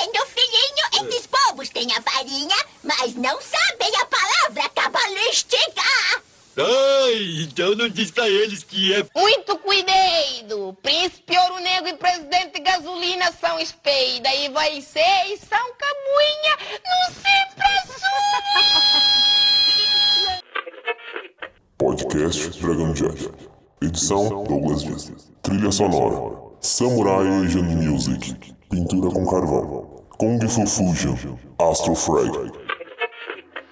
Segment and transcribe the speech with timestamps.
[0.00, 1.10] vendo, filhinho?
[1.10, 5.82] Esses povos têm a farinha, mas não sabem a palavra cabalística.
[6.56, 9.06] Ai, então não diz pra eles que é.
[9.14, 10.76] Muito cuidado!
[10.82, 17.14] Príncipe Ouro Negro e Presidente Gasolina são espeida e vai ser e são camuinha no
[17.14, 17.60] sempre
[21.78, 23.30] Podcast Dragon Jet.
[23.80, 25.12] Edição Douglas Dias.
[25.42, 26.50] Trilha sonora.
[26.60, 28.36] Samurai Asian Music.
[28.68, 29.89] Pintura com carvão.
[30.20, 31.16] Kung Fu Fusion.
[31.58, 32.52] Astro Frag.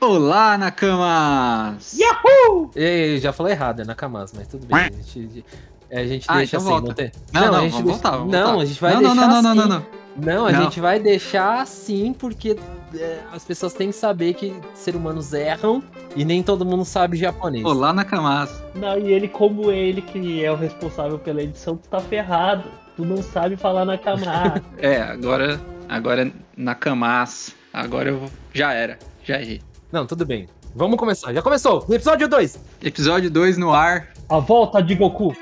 [0.01, 1.93] Olá, Nakamas!
[1.93, 2.71] Yahoo!
[2.75, 4.79] Ei, já falei errado, é Nakamas, mas tudo bem.
[4.79, 5.45] A gente,
[5.93, 6.87] a gente Ah, deixa então assim, volta.
[6.89, 7.13] não tem.
[7.35, 8.63] Não, não, a gente vamos deixa- voltar, vamos Não, voltar.
[8.63, 9.59] a gente vai Não, deixar não, não, não, assim.
[9.61, 10.63] não, não, Não, a Não.
[10.63, 12.57] gente vai deixar assim porque
[12.95, 15.83] é, as pessoas têm que saber que seres humanos erram
[16.17, 17.63] e nem todo mundo sabe japonês.
[17.63, 18.51] Olá, Nakamas!
[18.75, 22.65] Não, e ele, como ele que é o responsável pela edição, tu tá ferrado.
[22.99, 24.61] Tu não sabe falar na camada.
[24.77, 27.55] É, agora, agora Nakamas.
[27.73, 29.63] Agora eu vou- já era, já errei.
[29.93, 30.49] Não, tudo bem.
[30.75, 31.33] Vamos começar.
[31.33, 31.87] Já começou.
[31.89, 32.59] Episódio 2.
[32.83, 34.09] Episódio 2 no ar.
[34.29, 35.33] A volta de Goku.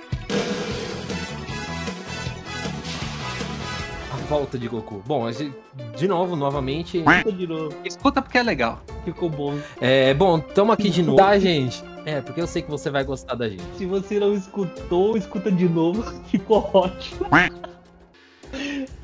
[4.26, 5.02] Volta de Goku.
[5.06, 5.24] Bom,
[5.96, 7.00] de novo, novamente.
[7.00, 7.74] Volta de novo.
[7.84, 8.80] Escuta porque é legal.
[9.04, 9.58] Ficou bom.
[9.80, 11.16] É, bom, tamo aqui de novo.
[11.16, 11.82] Tá, gente?
[12.04, 13.62] É, porque eu sei que você vai gostar da gente.
[13.76, 16.02] Se você não escutou, escuta de novo.
[16.28, 17.26] Ficou ótimo.
[17.32, 17.50] Ai,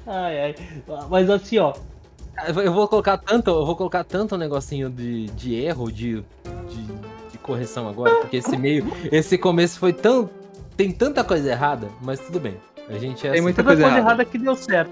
[0.06, 0.54] ai.
[1.08, 1.72] Mas assim, ó.
[2.46, 6.24] Eu vou colocar tanto, eu vou colocar tanto um negocinho de, de erro, de,
[6.68, 6.82] de,
[7.30, 10.28] de correção agora, porque esse meio, esse começo foi tão.
[10.76, 12.56] Tem tanta coisa errada, mas tudo bem.
[12.88, 14.12] A gente é Tem assim, muita coisa coisa errada.
[14.12, 14.90] errada que deu certo.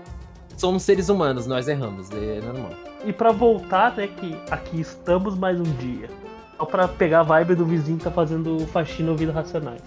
[0.61, 2.73] Somos seres humanos, nós erramos, é normal.
[3.07, 6.11] E pra voltar, né, que aqui estamos mais um dia.
[6.59, 9.81] Só pra pegar a vibe do vizinho que tá fazendo faxina ouvindo Racionais.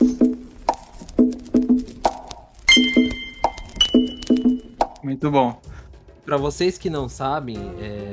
[5.04, 5.62] Muito bom.
[6.26, 8.12] Pra vocês que não sabem, é,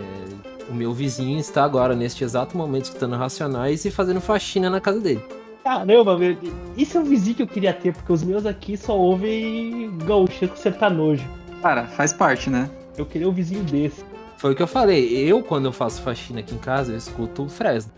[0.69, 5.01] o meu vizinho está agora, neste exato momento, escutando Racionais e fazendo faxina na casa
[5.01, 5.25] dele.
[5.65, 6.37] Caramba, meu,
[6.77, 10.59] isso é um vizinho que eu queria ter, porque os meus aqui só ouvem gauchesco
[10.59, 11.41] sertanojo.
[11.63, 12.69] Cara, faz parte, né?
[12.97, 14.05] Eu queria um vizinho desse.
[14.39, 15.15] Foi o que eu falei.
[15.31, 17.93] Eu, quando eu faço faxina aqui em casa, eu escuto o Fresno.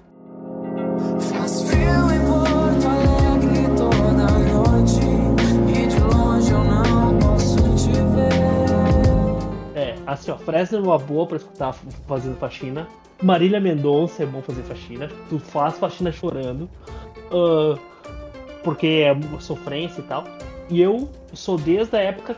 [1.20, 5.00] Faz frio em Porto Alegre toda noite
[5.68, 11.26] E de longe eu não posso te ver É, assim, ó, Fresno é uma boa
[11.26, 11.72] pra escutar
[12.08, 12.88] fazendo faxina.
[13.22, 15.08] Marília Mendonça é bom fazer faxina.
[15.28, 16.68] Tu faz faxina chorando.
[17.30, 17.78] ah,
[18.64, 20.24] porque é sofrência e tal.
[20.68, 22.36] E eu sou desde a época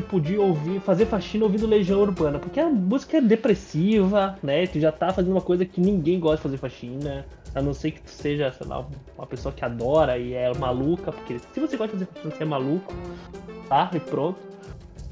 [0.00, 2.38] que podia ouvir, fazer faxina ouvindo Legião Urbana.
[2.38, 4.66] Porque a música é depressiva, né?
[4.66, 7.26] Tu já tá fazendo uma coisa que ninguém gosta de fazer faxina.
[7.54, 8.86] A não ser que tu seja, sei lá,
[9.16, 11.10] uma pessoa que adora e é maluca.
[11.10, 12.94] Porque se você gosta de fazer faxina, você é maluco.
[13.68, 13.90] Tá?
[13.92, 14.38] E pronto.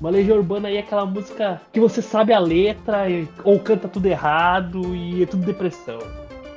[0.00, 3.04] Uma Legião Urbana aí é aquela música que você sabe a letra,
[3.42, 5.98] ou canta tudo errado e é tudo depressão.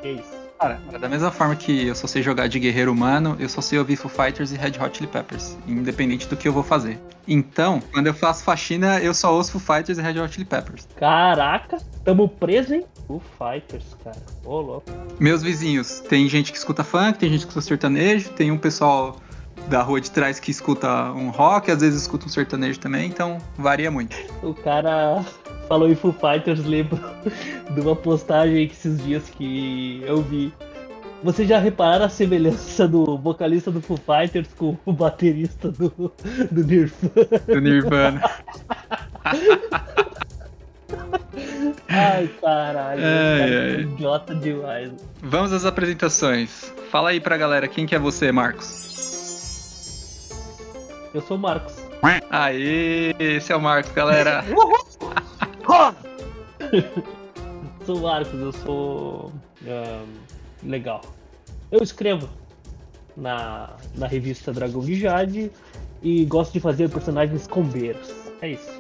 [0.03, 0.38] É isso.
[0.59, 3.79] Cara, da mesma forma que eu só sei jogar de guerreiro humano, eu só sei
[3.79, 6.99] ouvir Foo Fighters e Red Hot Chili Peppers, independente do que eu vou fazer.
[7.25, 10.85] Então, quando eu faço faxina, eu só ouço Foo Fighters e Red Hot Chili Peppers.
[10.97, 12.83] Caraca, tamo preso, hein?
[13.07, 14.17] Foo Fighters, cara.
[14.43, 14.91] Ô, louco.
[15.17, 19.15] Meus vizinhos, tem gente que escuta funk, tem gente que escuta sertanejo, tem um pessoal
[19.67, 23.37] da rua de trás que escuta um rock, às vezes escuta um sertanejo também, então
[23.57, 24.15] varia muito.
[24.41, 25.23] O cara
[25.67, 26.99] falou em Foo Fighters, lembro
[27.71, 30.53] de uma postagem esses dias que eu vi.
[31.21, 36.11] Vocês já repararam a semelhança do vocalista do Foo Fighters com o baterista do,
[36.49, 37.45] do Nirvana?
[37.45, 38.21] Do Nirvana.
[41.87, 43.01] Ai, caralho.
[43.03, 43.81] Ai, cara, ai.
[43.81, 44.91] Idiota demais.
[45.21, 46.71] Vamos às apresentações.
[46.91, 48.88] Fala aí pra galera, quem que é você, Marcos?
[51.13, 51.75] Eu sou o Marcos.
[52.29, 54.43] Aê, esse é o Marcos, galera.
[57.85, 59.31] sou o Marcos, eu sou.
[60.63, 61.01] legal.
[61.71, 62.29] Eu escrevo
[63.17, 65.51] na, na revista Dragão de Jade
[66.03, 68.13] e gosto de fazer personagens combeiros.
[68.41, 68.79] É isso.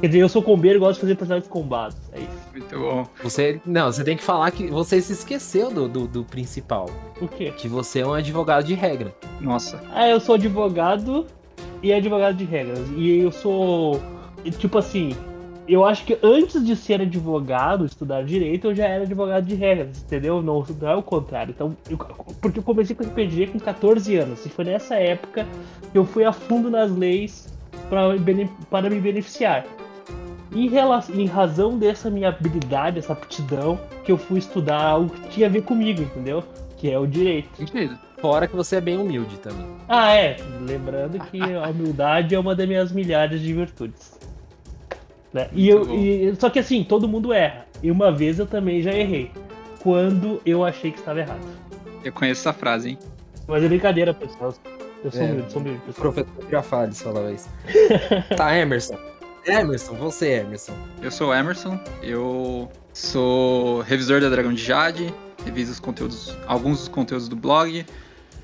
[0.00, 1.96] Quer dizer, eu sou combeiro e gosto de fazer personagens combados.
[2.12, 2.48] É isso.
[2.52, 3.06] Muito bom.
[3.22, 3.58] Você.
[3.64, 6.90] Não, você tem que falar que você se esqueceu do, do, do principal.
[7.20, 7.50] O quê?
[7.52, 9.14] Que você é um advogado de regra.
[9.40, 9.82] Nossa.
[9.90, 11.26] Ah, eu sou advogado
[11.84, 12.80] e advogado de regras.
[12.96, 14.00] E eu sou.
[14.58, 15.14] Tipo assim,
[15.68, 20.02] eu acho que antes de ser advogado, estudar direito, eu já era advogado de regras,
[20.02, 20.42] entendeu?
[20.42, 21.52] Não, não é o contrário.
[21.54, 21.96] Então, eu-
[22.40, 24.44] porque eu comecei com RPG com 14 anos.
[24.44, 25.46] E foi nessa época
[25.92, 27.52] que eu fui a fundo nas leis
[27.88, 29.64] para me beneficiar.
[30.54, 35.28] Em, rela- em razão dessa minha habilidade, essa aptidão, que eu fui estudar algo que
[35.28, 36.44] tinha a ver comigo, entendeu?
[36.76, 37.48] Que é o direito.
[37.56, 37.98] Sentido.
[38.24, 39.66] Fora que você é bem humilde também.
[39.86, 40.38] Ah, é.
[40.62, 44.18] Lembrando que a humildade é uma das minhas milhares de virtudes.
[45.30, 45.46] Né?
[45.52, 47.66] E eu, e- só que assim, todo mundo erra.
[47.82, 49.30] E uma vez eu também já errei.
[49.82, 51.44] Quando eu achei que estava errado.
[52.02, 52.98] Eu conheço essa frase, hein?
[53.46, 54.54] Mas é brincadeira, pessoal.
[55.04, 55.24] Eu sou É.
[55.26, 55.78] humilde, sou humilde.
[55.80, 56.12] O pessoal.
[56.14, 57.50] professor Girafales falava isso.
[58.38, 58.96] tá, Emerson.
[59.46, 60.72] Emerson, você, Emerson.
[61.02, 65.12] Eu sou o Emerson, eu sou revisor da Dragão de Jade,
[65.44, 67.84] reviso os conteúdos, alguns dos conteúdos do blog,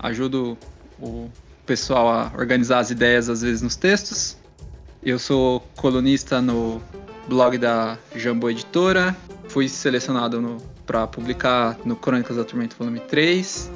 [0.03, 0.57] ajudo
[1.01, 1.29] o
[1.67, 4.37] pessoal a organizar as ideias às vezes nos textos.
[5.03, 6.81] Eu sou colunista no
[7.29, 9.17] blog da Jambô Editora,
[9.49, 13.71] fui selecionado para publicar no Crônicas da Tormenta Volume 3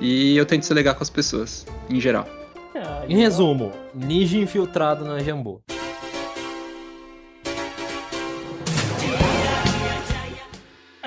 [0.00, 2.26] e eu tento ser legal com as pessoas, em geral.
[2.74, 5.60] Ah, Em resumo, ninja infiltrado na Jambô.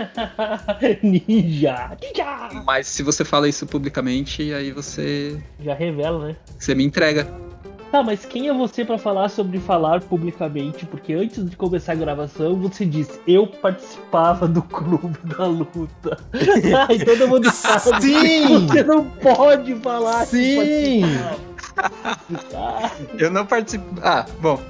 [1.04, 1.98] Ninja!
[2.02, 2.62] Ninja!
[2.66, 6.36] Mas se você fala isso publicamente, aí você, Já revela, né?
[6.58, 7.28] você me entrega.
[7.92, 10.86] Tá, mas quem é você pra falar sobre falar publicamente?
[10.86, 16.18] Porque antes de começar a gravação, você disse, eu participava do clube da luta.
[16.88, 18.02] Ai, todo mundo sabe.
[18.04, 18.68] Sim!
[18.68, 21.02] Você não pode falar Sim!
[23.18, 23.86] Eu não participo.
[24.04, 24.62] Ah, bom.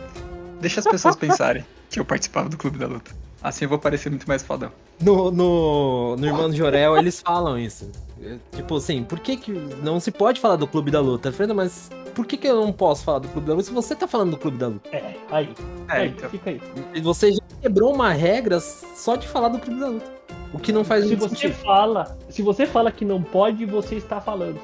[0.62, 3.12] Deixa as pessoas pensarem que eu participava do Clube da Luta.
[3.42, 4.72] Assim eu vou parecer muito mais fodão.
[5.02, 7.90] No, no, no Irmão de Jorel, eles falam isso.
[8.22, 11.32] É, Tipo assim, por que, que não se pode falar do Clube da Luta?
[11.32, 13.96] Freda, mas por que, que eu não posso falar do Clube da Luta se você
[13.96, 14.90] tá falando do Clube da Luta?
[14.92, 15.50] É, aí.
[15.90, 16.30] É, aí, então.
[16.30, 16.62] fica aí.
[17.02, 20.12] Você já quebrou uma regra só de falar do Clube da Luta.
[20.52, 21.54] O que não faz Se muito você sentido.
[21.64, 24.60] fala, se você fala que não pode, você está falando.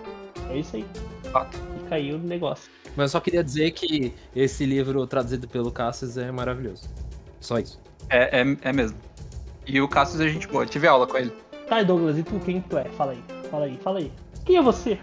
[0.50, 0.86] É isso aí.
[1.31, 1.57] Fato.
[1.83, 2.69] Fica aí o negócio.
[2.95, 6.89] Mas eu só queria dizer que esse livro traduzido pelo Cassius é maravilhoso.
[7.39, 7.80] Só isso.
[8.10, 8.98] É, é, é mesmo.
[9.66, 10.63] E o Cassius é gente boa.
[10.63, 11.31] Eu tive aula com ele.
[11.68, 12.86] Tá, Douglas, e tu quem tu é?
[12.98, 13.24] Fala aí.
[13.50, 14.12] Fala aí, fala aí.
[14.46, 15.00] Quem é você?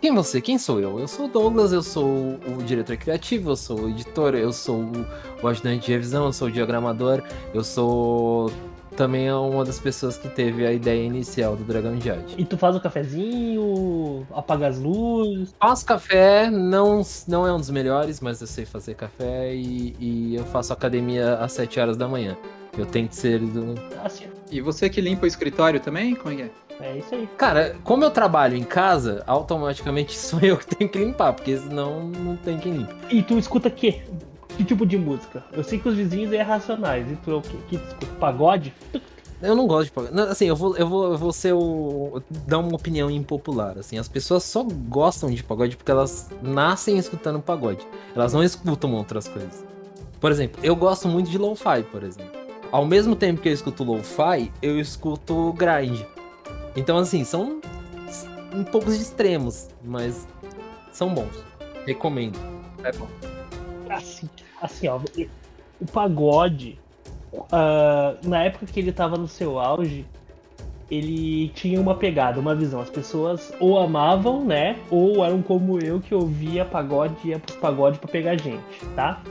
[0.00, 0.40] Quem é você?
[0.40, 0.98] Quem sou eu?
[0.98, 4.76] Eu sou o Douglas, eu sou o diretor criativo, eu sou o editor, eu sou
[4.80, 5.06] o-
[5.42, 7.22] o ajudante de revisão, eu sou o diagramador,
[7.54, 8.50] eu sou
[9.00, 12.34] também uma das pessoas que teve a ideia inicial do Dragão de Jade.
[12.36, 15.54] E tu faz o cafezinho, apaga as luzes.
[15.58, 20.34] Faço café, não, não é um dos melhores, mas eu sei fazer café e, e
[20.34, 22.36] eu faço academia às 7 horas da manhã.
[22.76, 23.74] Eu tento ser do,
[24.04, 26.14] Assim, E você que limpa o escritório também?
[26.14, 26.50] Como é que é?
[26.80, 27.26] é isso aí.
[27.38, 32.06] Cara, como eu trabalho em casa, automaticamente sou eu que tenho que limpar, porque senão
[32.06, 32.94] não tem quem limpe.
[33.08, 34.02] E tu escuta que?
[34.56, 35.44] Que tipo de música?
[35.52, 37.10] Eu sei que os vizinhos é racionais.
[37.10, 37.56] E tu é o quê?
[37.68, 38.06] Que tu escuta?
[38.18, 38.74] Pagode?
[39.42, 40.14] Eu não gosto de pagode.
[40.14, 42.22] Não, Assim, eu vou, eu vou, eu vou ser o.
[42.46, 43.78] dar uma opinião impopular.
[43.78, 47.86] Assim, as pessoas só gostam de pagode porque elas nascem escutando pagode.
[48.14, 49.64] Elas não escutam outras coisas.
[50.20, 52.38] Por exemplo, eu gosto muito de lo-fi, por exemplo.
[52.70, 56.02] Ao mesmo tempo que eu escuto lo-fi, eu escuto grind.
[56.76, 57.60] Então, assim, são
[58.54, 60.28] um poucos extremos, mas
[60.92, 61.44] são bons.
[61.86, 62.38] Recomendo.
[62.84, 63.08] É bom.
[64.00, 64.28] Assim,
[64.60, 64.98] assim ó.
[65.80, 66.78] O pagode,
[67.52, 70.06] ah, na época que ele tava no seu auge,
[70.90, 72.80] ele tinha uma pegada, uma visão.
[72.80, 74.76] As pessoas ou amavam, né?
[74.90, 79.22] Ou eram como eu que ouvia pagode e ia pagode pra pegar gente, tá?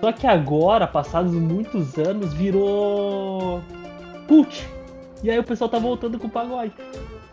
[0.00, 3.60] Só que agora, passados muitos anos, virou
[4.28, 4.68] cult.
[5.22, 6.72] E aí o pessoal tá voltando com o pagode.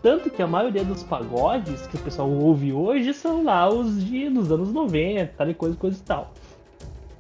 [0.01, 4.29] Tanto que a maioria dos pagodes que o pessoal ouve hoje são lá os de,
[4.29, 6.31] dos anos 90, tal e coisa, coisa e tal.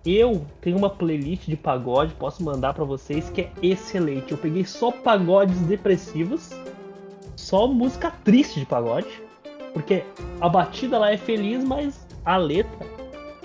[0.05, 4.31] Eu tenho uma playlist de pagode, posso mandar pra vocês, que é excelente.
[4.31, 6.51] Eu peguei só pagodes depressivos,
[7.35, 9.23] só música triste de pagode,
[9.73, 10.03] porque
[10.39, 12.85] a batida lá é feliz, mas a letra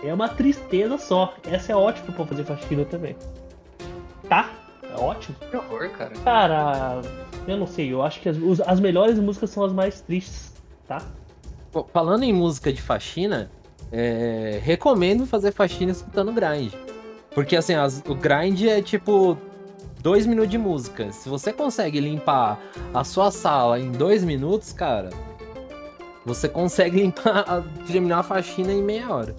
[0.04, 1.34] é uma tristeza só.
[1.44, 3.16] Essa é ótima pra fazer faxina também.
[4.28, 4.50] Tá?
[4.82, 5.36] É ótimo.
[5.50, 6.14] Que horror, cara.
[6.22, 7.02] Cara,
[7.48, 10.52] eu não sei, eu acho que as, as melhores músicas são as mais tristes,
[10.86, 11.02] tá?
[11.72, 13.50] Pô, Falando em música de faxina,
[13.92, 16.72] é, recomendo fazer faxina escutando grind.
[17.34, 19.36] Porque assim, as- o grind é tipo
[20.00, 21.12] dois minutos de música.
[21.12, 22.58] Se você consegue limpar
[22.92, 25.10] a sua sala em dois minutos, cara,
[26.24, 29.34] você consegue limpar, terminar a faxina em meia hora.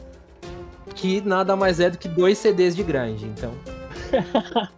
[0.96, 3.51] Que nada mais é do que dois CDs de grind, então.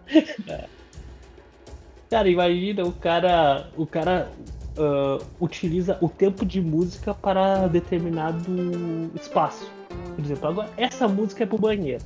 [2.10, 3.68] Cara, imagina o cara.
[3.75, 4.30] O cara
[4.77, 9.70] ah, utiliza o tempo de música para determinado espaço.
[10.15, 12.03] Por exemplo, agora essa música é pro banheiro.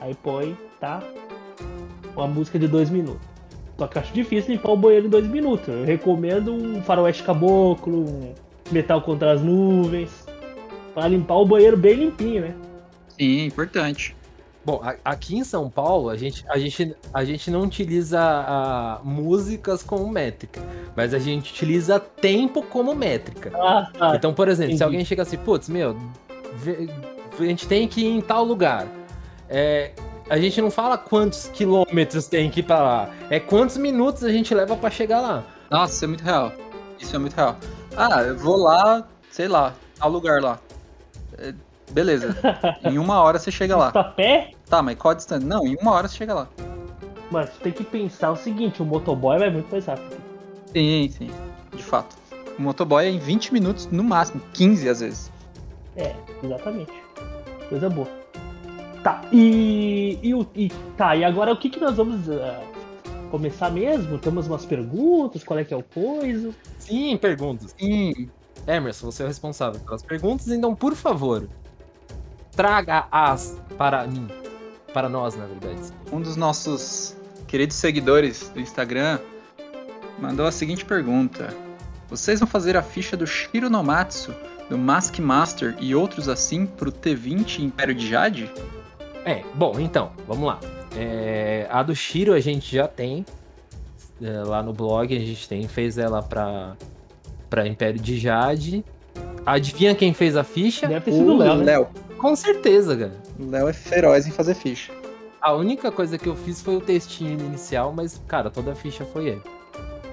[0.00, 1.02] Aí põe, tá?
[2.16, 3.26] Uma música de dois minutos.
[3.78, 5.68] Só que eu acho difícil limpar o banheiro em dois minutos.
[5.68, 8.34] Eu recomendo um faroeste caboclo, um
[8.70, 10.26] metal contra as nuvens.
[10.94, 12.54] Pra limpar o banheiro bem limpinho, né?
[13.18, 14.14] Sim, importante.
[14.64, 19.00] Bom, a- aqui em São Paulo, a gente, a gente, a gente não utiliza ah,
[19.02, 20.60] músicas como métrica,
[20.96, 23.50] mas a gente utiliza tempo como métrica.
[23.54, 24.16] Ah, tá.
[24.16, 24.84] Então, por exemplo, se entendi.
[24.84, 25.96] alguém chega assim, putz, meu,
[27.38, 28.86] a gente tem que ir em tal lugar.
[29.48, 29.90] É,
[30.30, 33.10] A gente não fala quantos quilômetros tem que ir pra lá.
[33.28, 35.44] É quantos minutos a gente leva pra chegar lá.
[35.70, 36.52] Nossa, isso é muito real.
[36.98, 37.56] Isso é muito real.
[37.96, 40.58] Ah, eu vou lá, sei lá, ao lugar lá.
[41.90, 42.36] Beleza.
[42.84, 43.90] em uma hora você chega lá.
[43.92, 45.46] Tá pé, Tá, mas qual a distância?
[45.46, 46.48] Não, em uma hora você chega lá.
[47.30, 50.16] mas tu tem que pensar o seguinte, o motoboy vai muito mais rápido.
[50.72, 51.30] Sim, sim.
[51.74, 52.16] De fato.
[52.58, 55.30] O motoboy é em 20 minutos no máximo, 15 às vezes.
[55.96, 56.92] É, exatamente.
[57.68, 58.08] Coisa boa.
[59.02, 62.60] Tá, e, e, o- e- tá, e agora o que que nós vamos ah,
[63.30, 64.16] começar mesmo?
[64.18, 66.50] Temos umas perguntas, qual é que é o coisa?
[66.78, 67.74] Sim, perguntas.
[67.78, 68.28] Sim.
[68.66, 71.48] Emerson, você é o responsável pelas perguntas, então, por favor,
[72.54, 74.28] traga-as para mim.
[74.92, 75.80] Para nós, na verdade.
[76.12, 77.16] Um dos nossos
[77.46, 79.18] queridos seguidores do Instagram
[80.18, 81.54] mandou a seguinte pergunta:
[82.08, 84.34] Vocês vão fazer a ficha do Shiro Nomatsu,
[84.68, 88.50] do Mask Master e outros assim pro T20 Império de Jade?
[89.24, 90.60] É, bom, então, vamos lá.
[90.96, 93.24] É, a do Shiro a gente já tem.
[94.22, 96.76] é, lá no blog a gente tem, fez ela pra,
[97.48, 98.84] pra Império de Jade.
[99.46, 100.86] Adivinha quem fez a ficha?
[100.86, 101.64] Deve ter sido o Léo, né?
[101.64, 101.88] Léo.
[102.22, 103.12] Com certeza, cara.
[103.36, 104.92] O Léo é feroz em fazer ficha.
[105.40, 109.04] A única coisa que eu fiz foi o textinho inicial, mas, cara, toda a ficha
[109.04, 109.42] foi ele.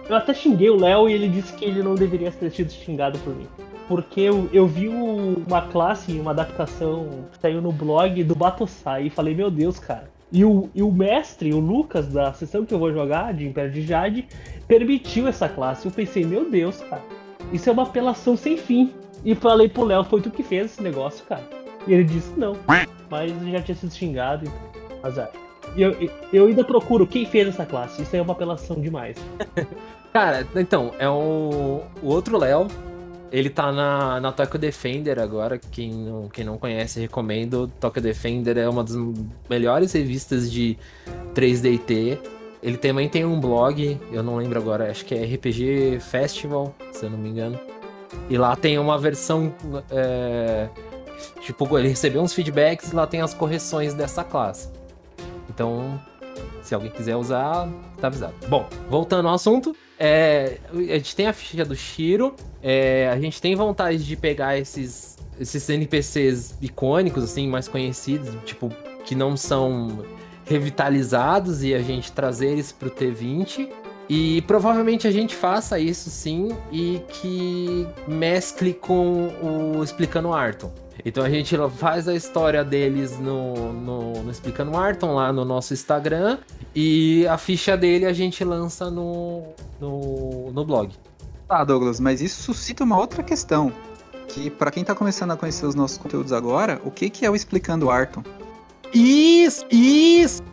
[0.09, 3.19] Eu até xinguei o Léo e ele disse que ele não deveria ter sido xingado
[3.19, 3.47] por mim.
[3.87, 9.09] Porque eu, eu vi uma classe, uma adaptação que saiu no blog do Batosai e
[9.11, 10.09] falei, meu Deus, cara.
[10.31, 13.71] E o, e o mestre, o Lucas, da sessão que eu vou jogar, de Império
[13.71, 14.27] de Jade,
[14.67, 15.85] permitiu essa classe.
[15.85, 17.03] Eu pensei, meu Deus, cara,
[17.53, 18.95] isso é uma apelação sem fim.
[19.23, 21.59] E falei pro Léo, foi tu que fez esse negócio, cara.
[21.89, 22.55] E ele disse, não.
[23.09, 25.31] Mas já tinha sido xingado, então, azar.
[25.75, 25.95] E eu,
[26.31, 28.03] eu ainda procuro quem fez essa classe.
[28.03, 29.17] Isso aí é uma apelação demais.
[30.13, 32.67] Cara, então, é o, o outro Léo.
[33.31, 35.57] Ele tá na, na Tokyo Defender agora.
[35.57, 37.67] Quem não, quem não conhece, recomendo.
[37.79, 38.95] Tokyo Defender é uma das
[39.49, 40.77] melhores revistas de
[41.33, 42.19] 3DT.
[42.61, 47.05] Ele também tem um blog, eu não lembro agora, acho que é RPG Festival, se
[47.05, 47.57] eu não me engano.
[48.29, 49.53] E lá tem uma versão.
[49.89, 50.67] é,
[51.41, 54.69] tipo, ele recebeu uns feedbacks e lá tem as correções dessa classe.
[55.49, 55.99] Então,
[56.61, 57.67] se alguém quiser usar,
[57.99, 58.33] tá avisado.
[58.47, 63.41] Bom, voltando ao assunto, é, a gente tem a ficha do Shiro, é, a gente
[63.41, 68.69] tem vontade de pegar esses, esses NPCs icônicos, assim, mais conhecidos, tipo,
[69.03, 70.05] que não são
[70.45, 73.69] revitalizados e a gente trazer eles pro T20.
[74.09, 80.71] E provavelmente a gente faça isso sim e que mescle com o Explicando Arton.
[81.05, 85.73] Então a gente faz a história deles no, no, no Explicando Arton lá no nosso
[85.73, 86.39] Instagram
[86.75, 89.43] e a ficha dele a gente lança no,
[89.79, 90.93] no, no blog.
[91.47, 93.71] Tá, Douglas, mas isso suscita uma outra questão.
[94.27, 97.29] Que pra quem tá começando a conhecer os nossos conteúdos agora, o que, que é
[97.29, 98.23] o Explicando Arton?
[98.93, 99.65] Isso!
[99.71, 100.43] Isso!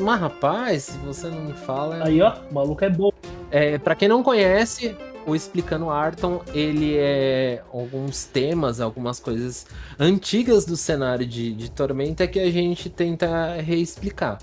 [0.00, 2.04] Mas rapaz, se você não me fala.
[2.04, 3.10] Aí, ó, o maluco é bom.
[3.50, 4.96] É, para quem não conhece,
[5.26, 9.66] o Explicando Arton, ele é alguns temas, algumas coisas
[9.98, 14.38] antigas do cenário de, de Tormenta que a gente tenta reexplicar.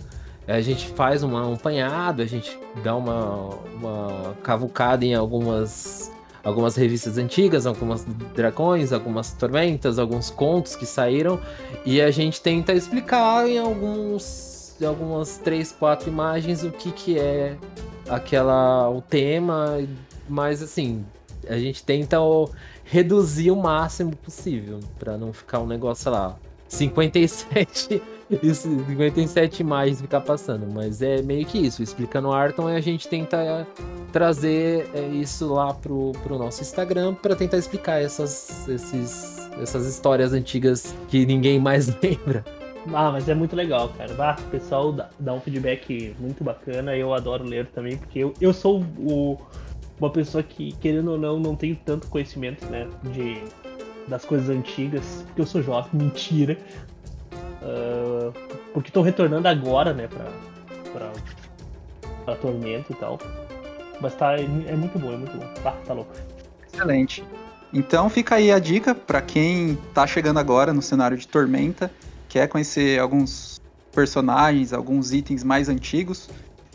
[0.47, 6.09] A gente faz uma, um apanhado, a gente dá uma, uma cavucada em algumas,
[6.41, 11.37] algumas revistas antigas, algumas dragões, algumas tormentas, alguns contos que saíram,
[11.85, 17.57] e a gente tenta explicar em alguns, algumas três, quatro imagens o que, que é
[18.07, 19.77] aquela o tema,
[20.27, 21.05] mas assim,
[21.47, 22.17] a gente tenta
[22.83, 28.01] reduzir o máximo possível para não ficar um negócio, lá, 57
[28.43, 33.65] isso, 57 imagens ficar passando, mas é meio que isso, explicando Arton, a gente tenta
[34.11, 40.33] trazer é, isso lá pro, pro nosso Instagram para tentar explicar essas, esses, essas histórias
[40.33, 42.43] antigas que ninguém mais lembra.
[42.93, 44.13] Ah, mas é muito legal, cara.
[44.17, 46.95] Ah, o pessoal dá, dá um feedback muito bacana.
[46.95, 49.37] Eu adoro ler também, porque eu, eu sou o,
[49.99, 52.87] uma pessoa que, querendo ou não, não tenho tanto conhecimento, né?
[53.03, 53.41] De,
[54.07, 56.57] das coisas antigas, porque eu sou jovem, mentira.
[57.61, 58.31] Ah,
[58.73, 60.25] porque tô retornando agora, né, pra,
[60.91, 61.11] pra,
[62.25, 63.17] pra Tormento e tal.
[63.99, 65.47] Mas tá, é muito bom, é muito bom.
[65.63, 66.13] Tá, tá louco.
[66.71, 67.23] Excelente.
[67.73, 71.91] Então fica aí a dica pra quem tá chegando agora no cenário de Tormenta,
[72.29, 73.59] quer conhecer alguns
[73.91, 76.29] personagens, alguns itens mais antigos.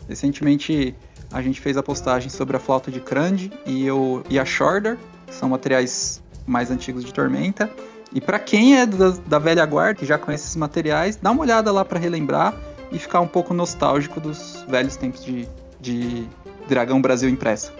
[0.07, 0.93] Recentemente
[1.33, 4.97] a gente fez a postagem sobre a flauta de Crande e, o, e a Shorder,
[5.25, 7.69] que são materiais mais antigos de Tormenta.
[8.13, 11.41] E pra quem é da, da velha guarda, que já conhece esses materiais, dá uma
[11.41, 12.53] olhada lá pra relembrar
[12.91, 15.47] e ficar um pouco nostálgico dos velhos tempos de,
[15.81, 16.27] de
[16.69, 17.73] Dragão Brasil impressa.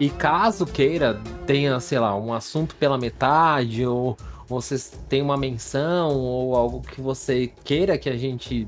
[0.00, 6.10] E caso queira, tenha, sei lá, um assunto pela metade ou, vocês têm uma menção
[6.16, 8.66] ou algo que você queira que a gente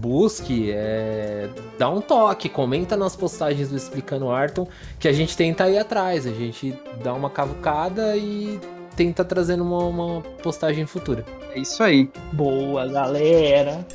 [0.00, 4.66] busque, é, dá um toque, comenta nas postagens do Explicando Arton,
[4.98, 8.58] que a gente tenta ir atrás, a gente dá uma cavucada e
[8.96, 11.24] tenta trazer uma, uma postagem futura.
[11.54, 12.10] É isso aí.
[12.32, 13.86] Boa, galera.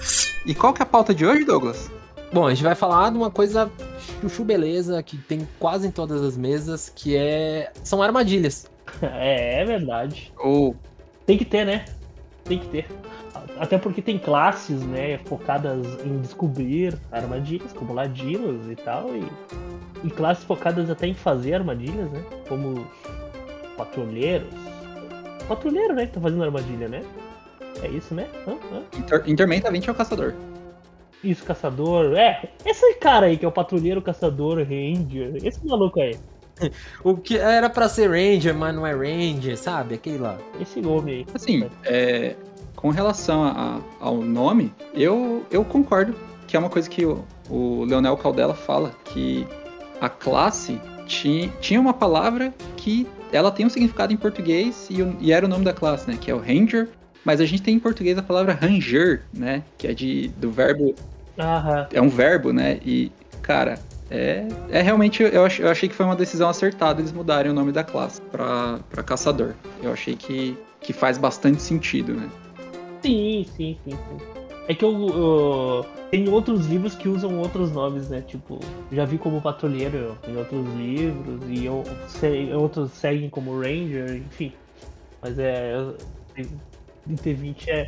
[0.45, 1.89] E qual que é a pauta de hoje, Douglas?
[2.31, 3.71] Bom, a gente vai falar de uma coisa
[4.21, 8.69] chuchu beleza que tem quase em todas as mesas, que é são armadilhas.
[9.01, 10.31] É, é verdade.
[10.37, 10.73] Ou
[11.25, 11.83] Tem que ter, né?
[12.45, 12.87] Tem que ter.
[13.57, 19.27] Até porque tem classes, né, focadas em descobrir armadilhas, como ladinos e tal, e,
[20.03, 22.23] e classes focadas até em fazer armadilhas, né?
[22.47, 24.47] Como os patrulheiros.
[25.47, 27.01] Patrulheiro, né, que tá fazendo armadilha, né?
[27.81, 28.27] É isso, né?
[28.47, 28.53] Hã?
[28.71, 28.81] Hã?
[28.97, 30.33] Inter Intermenta 20 é o caçador.
[31.23, 32.15] Isso, caçador.
[32.15, 35.35] É, esse cara aí que é o patrulheiro, caçador, ranger.
[35.43, 36.17] Esse maluco aí.
[37.03, 39.95] O que era pra ser Ranger, mas não é Ranger, sabe?
[39.95, 40.37] Aquele lá.
[40.59, 41.25] Esse nome aí.
[41.33, 42.35] Assim, é,
[42.85, 46.13] com relação a- ao nome, eu, eu concordo
[46.45, 49.43] que é uma coisa que o, o Leonel Caldela fala, que
[49.99, 55.31] a classe ti, tinha uma palavra que ela tem um significado em português e, e
[55.33, 56.15] era o nome da classe, né?
[56.21, 56.87] Que é o Ranger.
[57.23, 59.63] Mas a gente tem em português a palavra ranger, né?
[59.79, 60.93] Que é de, do verbo
[61.39, 61.87] Aham.
[61.91, 62.77] é um verbo, né?
[62.85, 63.11] E,
[63.41, 63.79] cara,
[64.11, 65.23] é, é realmente.
[65.23, 68.21] Eu, ach- eu achei que foi uma decisão acertada eles mudarem o nome da classe
[68.31, 69.55] pra, pra caçador.
[69.81, 72.29] Eu achei que, que faz bastante sentido, né?
[73.05, 74.17] Sim, sim, sim, sim.
[74.67, 78.21] É que eu, eu- tem outros livros que usam outros nomes, né?
[78.21, 78.59] Tipo,
[78.91, 84.51] já vi como patrulheiro em outros livros e eu, sei- outros seguem como ranger, enfim.
[85.21, 85.73] Mas é.
[87.07, 87.85] Em T20 é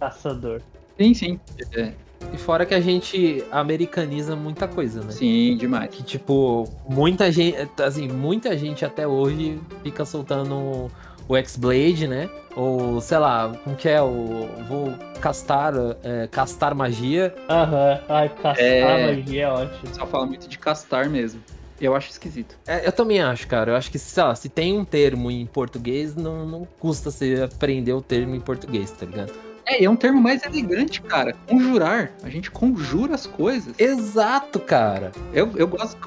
[0.00, 0.62] caçador.
[0.98, 1.40] Sim, sim.
[1.74, 1.92] É,
[2.32, 5.10] E fora que a gente americaniza muita coisa, né?
[5.12, 5.90] sim, demais.
[5.94, 10.90] Que, tipo, muita gente, assim, muita gente até hoje fica soltando
[11.28, 12.28] o X-Blade, né?
[12.54, 14.00] Ou, sei lá, como que é?
[14.00, 17.34] O, vou castar, é, castar magia.
[17.48, 19.06] Aham, ai, caçar É.
[19.14, 19.94] magia é ótimo.
[19.94, 21.40] Só fala muito de castar mesmo.
[21.78, 22.56] Eu acho esquisito.
[22.66, 23.72] É, eu também acho, cara.
[23.72, 27.46] Eu acho que, sei lá, se tem um termo em português, não, não custa você
[27.52, 29.32] aprender o termo em português, tá ligado?
[29.66, 31.34] É, e é um termo mais elegante, cara.
[31.46, 32.12] Conjurar.
[32.22, 33.74] A gente conjura as coisas.
[33.78, 35.10] Exato, cara.
[35.34, 35.98] Eu, eu gosto.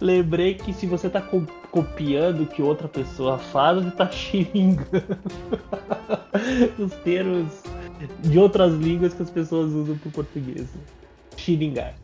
[0.00, 5.04] Lembrei que se você tá co- copiando o que outra pessoa faz, você tá xingando
[6.78, 7.48] os termos
[8.20, 10.66] de outras línguas que as pessoas usam pro português.
[11.36, 11.94] Xiringar.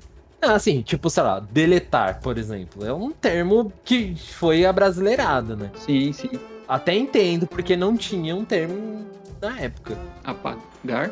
[0.43, 2.85] Ah, assim, tipo, sei lá, deletar, por exemplo.
[2.85, 5.71] É um termo que foi abrasileirado, né?
[5.77, 6.31] Sim, sim.
[6.67, 9.05] Até entendo, porque não tinha um termo
[9.41, 9.99] na época.
[10.25, 11.11] Apagar.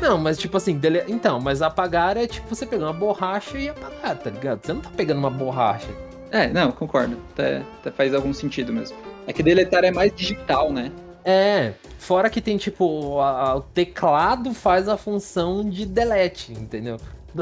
[0.00, 1.04] Não, mas tipo assim, dele...
[1.08, 4.64] então, mas apagar é tipo você pegar uma borracha e apagar, tá ligado?
[4.64, 5.88] Você não tá pegando uma borracha.
[6.30, 7.16] É, não, concordo.
[7.32, 8.96] Até, até faz algum sentido mesmo.
[9.26, 10.90] É que deletar é mais digital, né?
[11.24, 16.96] É, fora que tem tipo, a- a- o teclado faz a função de delete, entendeu?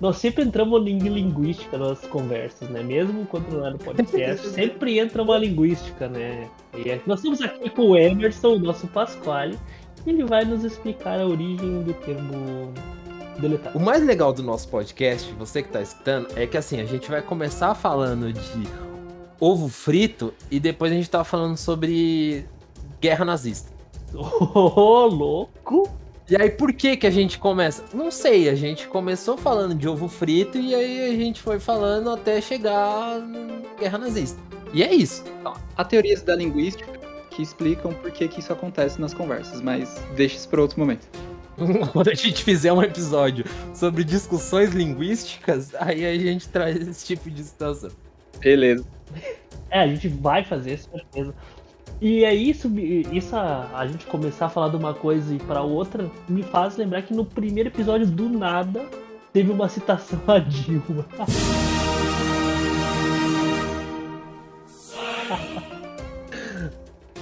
[0.00, 2.82] Nós sempre entramos em linguística nas conversas, né?
[2.82, 6.46] Mesmo quando não é no podcast, sempre entra uma linguística, né?
[6.76, 9.58] E é- nós estamos aqui com o Emerson, o nosso Pasquale,
[10.10, 12.72] ele vai nos explicar a origem do termo
[13.38, 13.76] deletar.
[13.76, 17.10] O mais legal do nosso podcast, você que tá escutando, é que assim, a gente
[17.10, 18.68] vai começar falando de
[19.40, 22.46] ovo frito e depois a gente tá falando sobre
[23.00, 23.70] guerra nazista.
[24.14, 25.88] Ô, louco!
[26.30, 27.84] E aí, por que que a gente começa?
[27.92, 32.10] Não sei, a gente começou falando de ovo frito e aí a gente foi falando
[32.10, 34.40] até chegar na guerra nazista.
[34.72, 35.24] E é isso.
[35.76, 37.01] Há teorias da linguística
[37.32, 41.06] que explicam por que, que isso acontece nas conversas, mas deixa isso para outro momento.
[41.92, 47.30] Quando a gente fizer um episódio sobre discussões linguísticas, aí a gente traz esse tipo
[47.30, 47.90] de situação.
[48.38, 48.84] Beleza.
[49.70, 51.34] É, a gente vai fazer, certeza.
[52.00, 52.68] E é isso,
[53.12, 56.76] isso a, a gente começar a falar de uma coisa e pra outra, me faz
[56.76, 58.84] lembrar que no primeiro episódio, do nada,
[59.32, 61.06] teve uma citação a Dilma.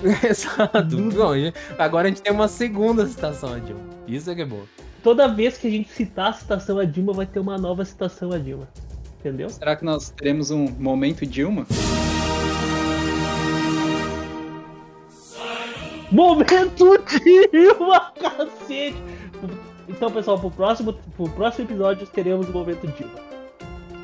[0.29, 0.97] Exato.
[0.97, 1.33] Bom,
[1.79, 3.83] agora a gente tem uma segunda citação, Dilma.
[4.07, 4.63] Isso é que é bom.
[5.03, 8.33] Toda vez que a gente citar a citação a Dilma, vai ter uma nova citação
[8.33, 8.69] a Dilma.
[9.19, 9.49] Entendeu?
[9.51, 11.67] Será que nós teremos um momento Dilma?
[16.11, 16.99] Momento
[17.53, 18.97] Dilma, cacete!
[19.89, 23.30] Então, pessoal, pro próximo, pro próximo episódio teremos o momento Dilma.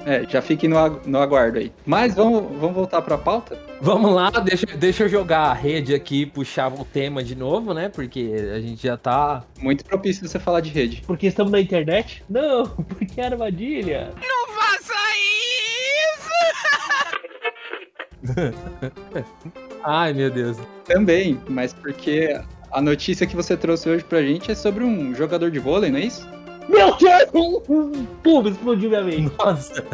[0.09, 1.73] É, já fique no, agu- no aguardo aí.
[1.85, 3.59] Mas vamos, vamos voltar para a pauta?
[3.81, 7.75] Vamos lá, deixa, deixa eu jogar a rede aqui e puxar o tema de novo,
[7.75, 7.89] né?
[7.89, 9.43] Porque a gente já tá.
[9.61, 11.03] Muito propício você falar de rede.
[11.05, 12.23] Porque estamos na internet?
[12.31, 14.13] Não, porque é armadilha.
[14.17, 14.95] Não faça
[16.23, 16.31] isso!
[19.85, 20.57] Ai, meu Deus.
[20.85, 22.41] Também, mas porque
[22.71, 25.99] a notícia que você trouxe hoje pra gente é sobre um jogador de vôlei, não
[25.99, 26.29] é isso?
[26.69, 27.63] Meu Deus!
[28.23, 29.33] Pum, explodiu minha mente.
[29.39, 29.85] Nossa.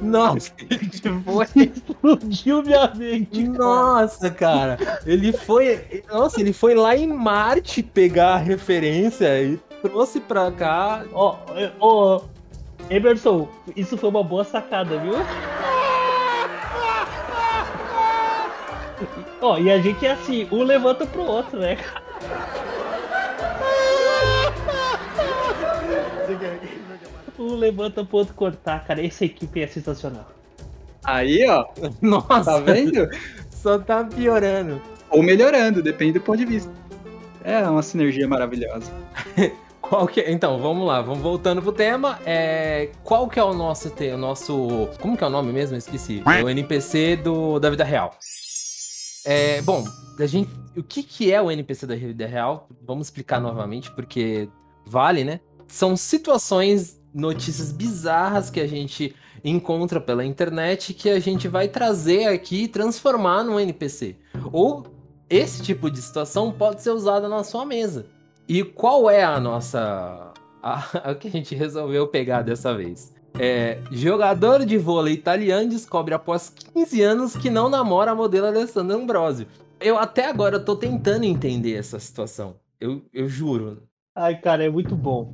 [0.00, 1.46] Nossa, que foi.
[1.56, 3.44] Explodiu minha mente.
[3.48, 3.58] cara.
[3.58, 4.78] Nossa, cara.
[5.06, 6.02] Ele foi.
[6.10, 11.04] Nossa, ele foi lá em Marte pegar a referência e trouxe pra cá.
[11.12, 12.22] Ó, é, ó,
[12.88, 15.14] Emerson, isso foi uma boa sacada, viu?
[19.40, 21.76] Ó, e a gente é assim, um levanta pro outro, né?
[27.38, 29.04] Um levanta pro outro cortar, cara.
[29.04, 30.28] Essa equipe é sensacional.
[31.02, 31.66] Aí, ó,
[32.00, 33.08] Nossa, tá vendo?
[33.50, 34.80] Só tá piorando.
[35.10, 36.70] Ou melhorando, depende do ponto de vista.
[37.42, 38.90] É uma sinergia maravilhosa.
[39.80, 40.32] Qual que é?
[40.32, 42.18] Então, vamos lá, vamos voltando pro tema.
[42.24, 42.88] É...
[43.02, 44.08] Qual que é o nosso te...
[44.08, 44.88] o nosso.
[44.98, 45.74] Como que é o nome mesmo?
[45.74, 46.22] Eu Esqueci.
[46.26, 47.60] É o NPC do...
[47.60, 48.16] da vida real.
[49.26, 49.84] É, bom,
[50.18, 50.50] a gente.
[50.76, 52.66] O que, que é o NPC da vida real?
[52.82, 54.48] Vamos explicar novamente, porque
[54.86, 55.40] vale, né?
[55.68, 62.26] São situações, notícias bizarras que a gente encontra pela internet que a gente vai trazer
[62.26, 64.16] aqui e transformar num NPC.
[64.52, 64.84] Ou
[65.30, 68.06] esse tipo de situação pode ser usada na sua mesa.
[68.48, 70.32] E qual é a nossa.
[70.62, 73.14] A, que a gente resolveu pegar dessa vez?
[73.38, 78.96] É, jogador de vôlei italiano descobre após 15 anos que não namora a modelo Alessandra
[78.96, 79.46] Ambrosio.
[79.80, 82.56] Eu até agora tô tentando entender essa situação.
[82.80, 83.82] Eu, eu juro.
[84.14, 85.32] Ai, cara, é muito bom.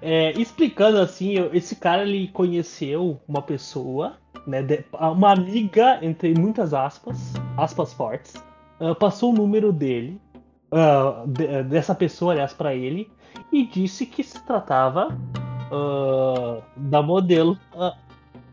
[0.00, 4.14] É, explicando assim, esse cara ele conheceu uma pessoa,
[4.46, 4.58] né,
[4.92, 8.34] uma amiga entre muitas aspas, aspas fortes,
[8.80, 10.20] ah, passou o número dele,
[10.72, 13.10] ah, de- dessa pessoa, aliás, pra ele,
[13.52, 15.16] e disse que se tratava
[15.70, 17.58] ah, da modelo.
[17.76, 17.94] Ah,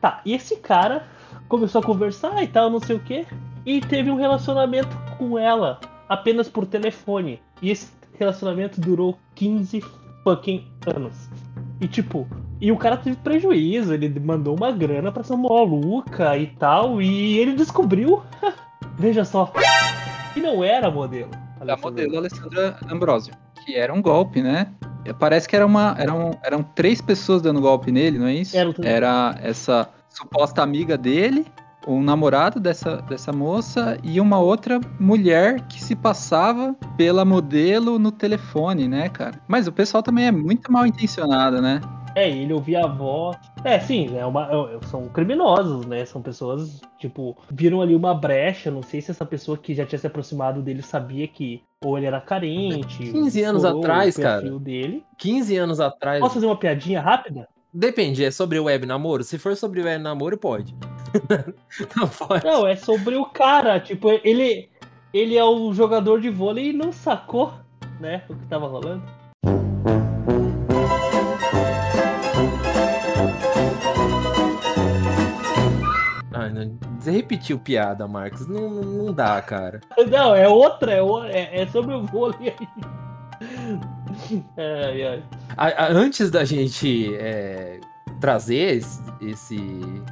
[0.02, 1.08] tá, e esse cara
[1.48, 3.26] começou a conversar e tal, não sei o que,
[3.66, 7.40] e teve um relacionamento com ela apenas por telefone.
[7.62, 9.82] E esse relacionamento durou 15
[10.24, 11.30] fucking anos.
[11.80, 12.28] E tipo,
[12.60, 17.40] e o cara teve prejuízo, ele mandou uma grana pra essa maluca e tal, e
[17.40, 18.22] ele descobriu,
[18.98, 19.52] veja só,
[20.34, 21.32] que não era modelo.
[21.66, 23.34] Da modelo Alessandra Ambrosio.
[23.66, 24.72] Que era um golpe, né?
[25.20, 28.56] Parece que era uma, eram, eram três pessoas dando golpe nele, não é isso?
[28.56, 31.46] Era, Era essa suposta amiga dele,
[31.88, 38.12] um namorado dessa, dessa moça e uma outra mulher que se passava pela modelo no
[38.12, 39.40] telefone, né, cara?
[39.48, 41.82] Mas o pessoal também é muito mal intencionado, né?
[42.16, 43.38] É, ele ouvia a voz.
[43.64, 46.06] É, sim, é uma, é- são criminosos, né?
[46.06, 48.70] São pessoas, tipo, viram ali uma brecha.
[48.70, 52.08] Não sei se essa pessoa que já tinha se aproximado dele sabia que ou ele
[52.08, 52.98] era carente.
[52.98, 54.60] 15 anos atrás, o cara.
[54.60, 55.04] Dele.
[55.18, 56.20] 15 anos atrás.
[56.20, 57.48] Posso fazer uma piadinha rápida?
[57.74, 59.24] Depende, é sobre web namoro?
[59.24, 60.76] Se for sobre web namoro, pode.
[61.96, 62.44] Não pode.
[62.44, 63.80] Não, é sobre o cara.
[63.80, 64.70] Tipo, ele,
[65.14, 67.54] ele é o jogador de vôlei e não sacou,
[68.00, 68.24] né?
[68.30, 69.04] O que tava rolando.
[76.34, 78.48] Ai, não, você repetiu piada, Marcos.
[78.48, 79.80] Não, não dá, cara.
[80.10, 81.00] Não, é outra, é,
[81.32, 82.68] é, é sobre o vôlei aí.
[84.58, 85.24] Ai, ai.
[85.58, 87.80] A- a- antes da gente é,
[88.20, 90.04] trazer esse, esse,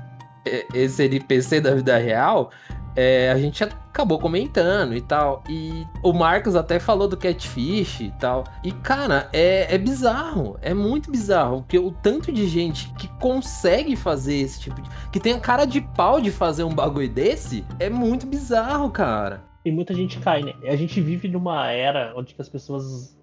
[0.74, 2.50] esse NPC da vida real,
[2.96, 5.44] é, a gente acabou comentando e tal.
[5.50, 8.44] E o Marcos até falou do catfish e tal.
[8.64, 10.58] E, cara, é, é bizarro.
[10.62, 11.62] É muito bizarro.
[11.62, 14.90] Porque o tanto de gente que consegue fazer esse tipo de.
[15.12, 19.44] que tem a cara de pau de fazer um bagulho desse, é muito bizarro, cara.
[19.64, 20.54] E muita gente cai, né?
[20.64, 23.16] A gente vive numa era onde as pessoas,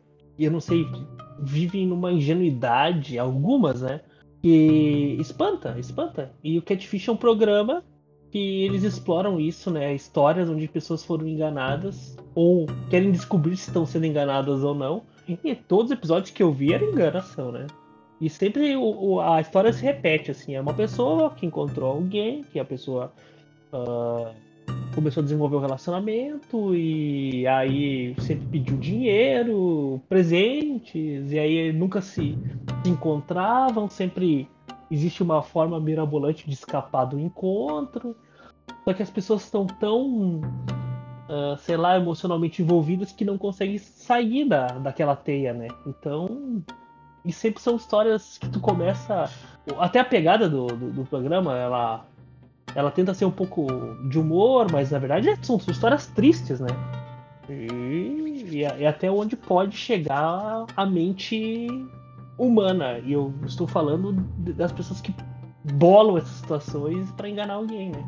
[0.45, 0.87] eu não sei,
[1.41, 4.01] vivem numa ingenuidade, algumas, né?
[4.43, 6.33] Que espanta, espanta.
[6.45, 7.83] E o Catfish é um programa
[8.31, 9.95] que eles exploram isso, né?
[9.95, 15.03] Histórias onde pessoas foram enganadas ou querem descobrir se estão sendo enganadas ou não.
[15.43, 17.67] E todos os episódios que eu vi era enganação, né?
[18.21, 20.55] E sempre o- a história se repete, assim.
[20.55, 23.13] É uma pessoa que encontrou alguém, que a pessoa
[23.73, 24.33] ah,
[24.97, 32.37] começou a desenvolver um relacionamento e aí sempre pediu dinheiro, presentes, e aí nunca se,
[32.87, 34.49] encontravam, sempre
[34.91, 38.17] existe uma forma mirabolante de escapar do encontro.
[38.85, 40.41] Só que as pessoas estão tão,
[41.29, 45.69] ah, sei lá, emocionalmente envolvidas que não conseguem sair da, daquela teia, né?
[45.87, 46.65] Então.
[47.23, 49.29] E sempre são histórias que tu começa.
[49.79, 52.07] Até a pegada do, do, do programa, ela
[52.75, 53.67] ela tenta ser um pouco
[54.09, 56.69] de humor, mas na verdade são, são histórias tristes, né?
[57.49, 61.69] E, e até onde pode chegar a mente
[62.39, 62.99] humana.
[62.99, 64.13] E eu estou falando
[64.55, 65.15] das pessoas que
[65.75, 68.05] bolam essas situações pra enganar alguém, né?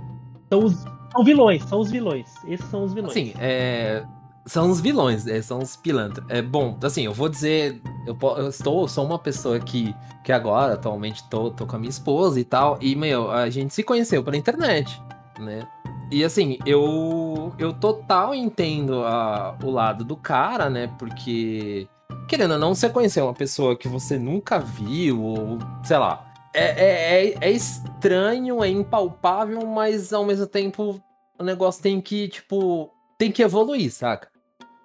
[0.50, 2.34] São os são vilões, são os vilões.
[2.46, 3.12] Esses são os vilões.
[3.12, 4.04] Assim, é,
[4.48, 6.24] são os vilões, é, são os pilantras.
[6.28, 10.74] É bom, assim, eu vou dizer, eu, eu estou, sou uma pessoa que, que agora,
[10.74, 14.24] atualmente, tô, tô com a minha esposa e tal, e, meu, a gente se conheceu
[14.24, 15.00] pela internet,
[15.38, 15.68] né?
[16.10, 20.90] E assim, eu, eu total entendo a- o lado do cara, né?
[20.98, 21.86] Porque,
[22.26, 26.24] querendo ou não, você conhecer uma pessoa que você nunca viu, ou sei lá.
[26.54, 30.98] É, é, é, é estranho, é impalpável, mas ao mesmo tempo
[31.38, 34.28] o negócio tem que, tipo, tem que evoluir, saca?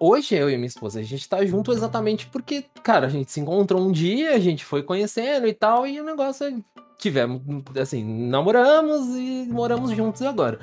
[0.06, 3.40] Hoje eu e minha esposa, a gente tá junto exatamente porque, cara, a gente se
[3.40, 6.52] encontrou um dia, a gente foi conhecendo e tal, e o negócio é.
[6.98, 7.40] Tivemos,
[7.80, 10.58] assim, namoramos e moramos juntos agora.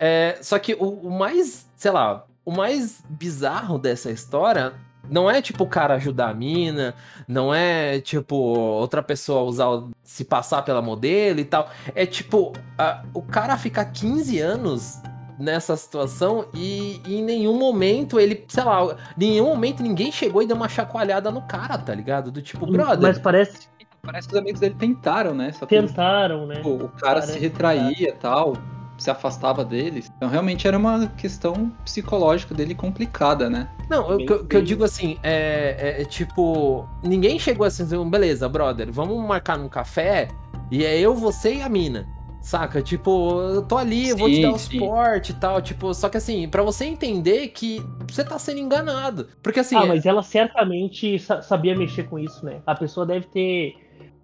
[0.00, 4.72] É, só que o, o mais, sei lá, o mais bizarro dessa história
[5.08, 6.92] não é tipo o cara ajudar a mina,
[7.28, 9.66] não é tipo outra pessoa usar,
[10.02, 11.70] se passar pela modelo e tal.
[11.94, 15.00] É tipo, a- o cara ficar 15 anos
[15.42, 20.42] nessa situação e, e em nenhum momento ele, sei lá, em nenhum momento ninguém chegou
[20.42, 22.30] e deu uma chacoalhada no cara, tá ligado?
[22.30, 23.00] Do tipo, brother.
[23.00, 23.72] Mas parece
[24.04, 25.52] Parece que os amigos dele tentaram, né?
[25.52, 26.56] Só que tentaram, né?
[26.60, 28.56] pô, o cara Parece se retraía e tal,
[28.98, 30.10] se afastava deles.
[30.16, 33.68] Então realmente era uma questão psicológica dele complicada, né?
[33.88, 37.84] Não, o que, eu- que eu digo assim, é, é- é tipo, ninguém chegou assim,
[38.10, 40.26] beleza, brother, vamos marcar num café
[40.68, 42.04] e é eu, você e a mina.
[42.42, 42.82] Saca?
[42.82, 45.62] Tipo, eu tô ali, eu vou te dar o suporte e tal.
[45.62, 49.28] Tipo, só que assim, pra você entender que você tá sendo enganado.
[49.42, 52.60] Porque assim, Ah, mas ela certamente sa- sabia mexer com isso, né?
[52.66, 53.74] A pessoa deve ter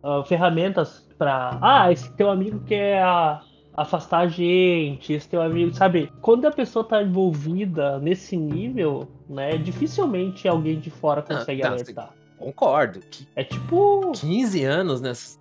[0.03, 1.59] ah, ferramentas pra.
[1.63, 3.41] Ah, esse teu amigo quer a-
[3.77, 6.13] afastar a gente, esse teu amigo, sabe?
[6.21, 9.57] Quando a pessoa tá envolvida nesse nível, né?
[9.57, 12.11] Dificilmente alguém de fora Ah, consegue tá, alertar.
[12.37, 12.99] concordo.
[13.09, 14.11] Que É tipo.
[14.13, 15.39] 15 anos nessa.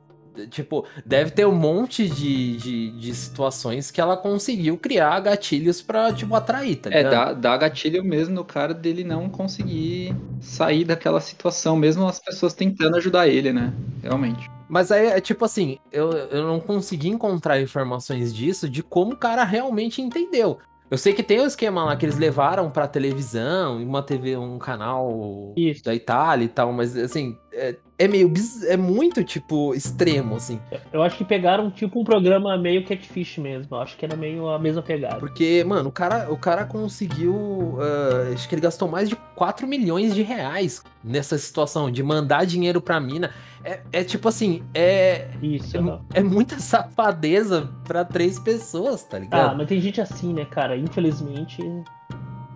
[0.48, 6.14] Tipo, deve ter um monte de, de, de situações que ela conseguiu criar gatilhos pra,
[6.14, 7.10] tipo, atrair, tá É, ligado?
[7.10, 12.54] dá, dá gatilho mesmo no cara dele não conseguir sair daquela situação, mesmo as pessoas
[12.54, 13.74] tentando ajudar ele, né?
[14.04, 14.52] Realmente.
[14.70, 19.18] Mas aí é tipo assim, eu, eu não consegui encontrar informações disso de como o
[19.18, 20.60] cara realmente entendeu.
[20.90, 24.58] Eu sei que tem um esquema lá que eles levaram pra televisão, uma TV, um
[24.58, 25.84] canal Isso.
[25.84, 28.64] da Itália e tal, mas assim, é, é meio biz...
[28.64, 30.62] é muito tipo extremo assim,
[30.94, 33.76] Eu acho que pegaram tipo um programa meio catfish mesmo.
[33.76, 35.18] Eu acho que era meio a mesma pegada.
[35.18, 39.68] porque mano, o cara, o cara conseguiu, ah, acho que ele gastou mais de 4
[39.68, 43.32] milhões de reais nessa situação de mandar dinheiro pra mina.
[43.64, 45.78] É, é tipo assim, é Isso.
[46.14, 49.58] é, é muita safadeza pra três pessoas, tá Ah, ligado?
[49.58, 50.78] mas tem gente assim, né, cara?
[50.78, 51.62] Infelizmente.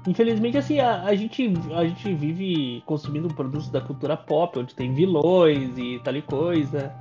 [0.07, 4.93] Infelizmente, assim, a, a gente, a gente vive consumindo produtos da cultura pop, onde tem
[4.93, 6.91] vilões e tal e coisa.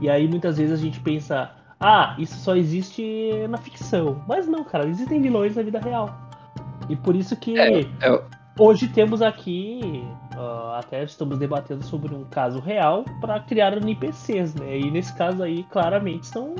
[0.00, 4.22] E aí muitas vezes a gente pensa, ah, isso só existe na ficção.
[4.28, 6.14] Mas não, cara, existem vilões na vida real.
[6.88, 8.22] E por isso que É, é,
[8.58, 10.04] hoje temos aqui,
[10.38, 14.78] ah, até estamos debatendo sobre um caso real para criar NPCs, né?
[14.78, 16.54] E nesse caso aí, claramente, são,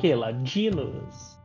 [0.00, 1.38] que, ladinos?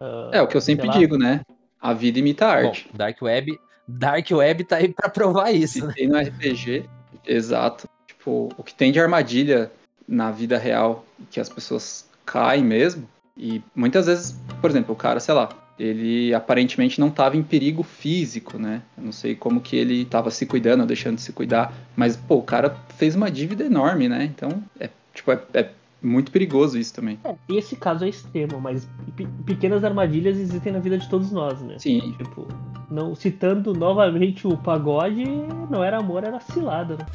[0.00, 0.92] ah, é o que eu sempre lá.
[0.98, 1.42] digo, né?
[1.80, 2.88] A vida imita a Bom, arte.
[2.92, 5.92] Dark Web, Dark Web tá aí pra provar isso, né?
[5.96, 6.88] tem no RPG,
[7.24, 7.88] exato.
[8.06, 9.70] Tipo, o que tem de armadilha
[10.08, 15.20] na vida real, que as pessoas caem mesmo, e muitas vezes, por exemplo, o cara,
[15.20, 18.82] sei lá, ele aparentemente não estava em perigo físico, né?
[18.96, 22.16] Eu não sei como que ele estava se cuidando ou deixando de se cuidar, mas,
[22.16, 24.24] pô, o cara fez uma dívida enorme, né?
[24.24, 25.70] Então, é, tipo, é, é
[26.02, 27.18] muito perigoso isso também.
[27.24, 31.60] É, esse caso é extremo, mas pe- pequenas armadilhas existem na vida de todos nós,
[31.60, 31.76] né?
[31.78, 32.46] Sim, Tipo,
[32.90, 35.24] não citando novamente o pagode,
[35.70, 37.06] não era amor, era cilada, né?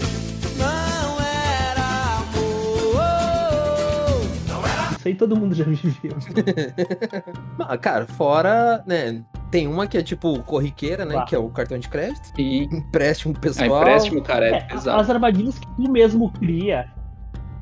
[0.57, 0.65] Não
[5.01, 6.15] Isso aí todo mundo já viveu.
[7.57, 9.23] Ah, cara, fora, né?
[9.49, 11.13] Tem uma que é tipo corriqueira, né?
[11.13, 11.27] Claro.
[11.27, 12.31] Que é o cartão de crédito.
[12.39, 13.81] e Empréstimo a pessoal.
[13.81, 15.01] empréstimo, cara, é, É, pesado.
[15.01, 16.87] as armadilhas que tu mesmo cria.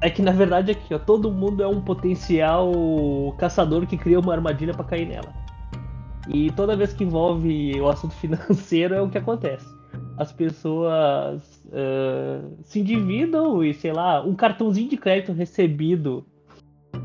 [0.02, 2.74] É que na verdade aqui, ó, todo mundo é um potencial
[3.38, 5.34] caçador que cria uma armadilha pra cair nela.
[6.28, 9.66] E toda vez que envolve o assunto financeiro é o que acontece.
[10.18, 16.26] As pessoas ah, se endividam e, sei lá, um cartãozinho de crédito recebido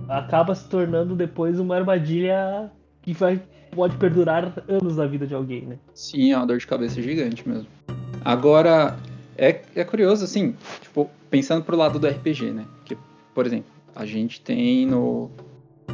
[0.09, 2.71] acaba se tornando depois uma armadilha
[3.03, 3.41] que vai,
[3.71, 5.79] pode perdurar anos na vida de alguém, né?
[5.95, 7.69] Sim, é uma dor de cabeça gigante mesmo.
[8.25, 8.97] Agora,
[9.37, 12.65] é, é curioso, assim, tipo, pensando pro lado do RPG, né?
[12.85, 12.97] Que,
[13.35, 15.31] por exemplo, a gente tem no,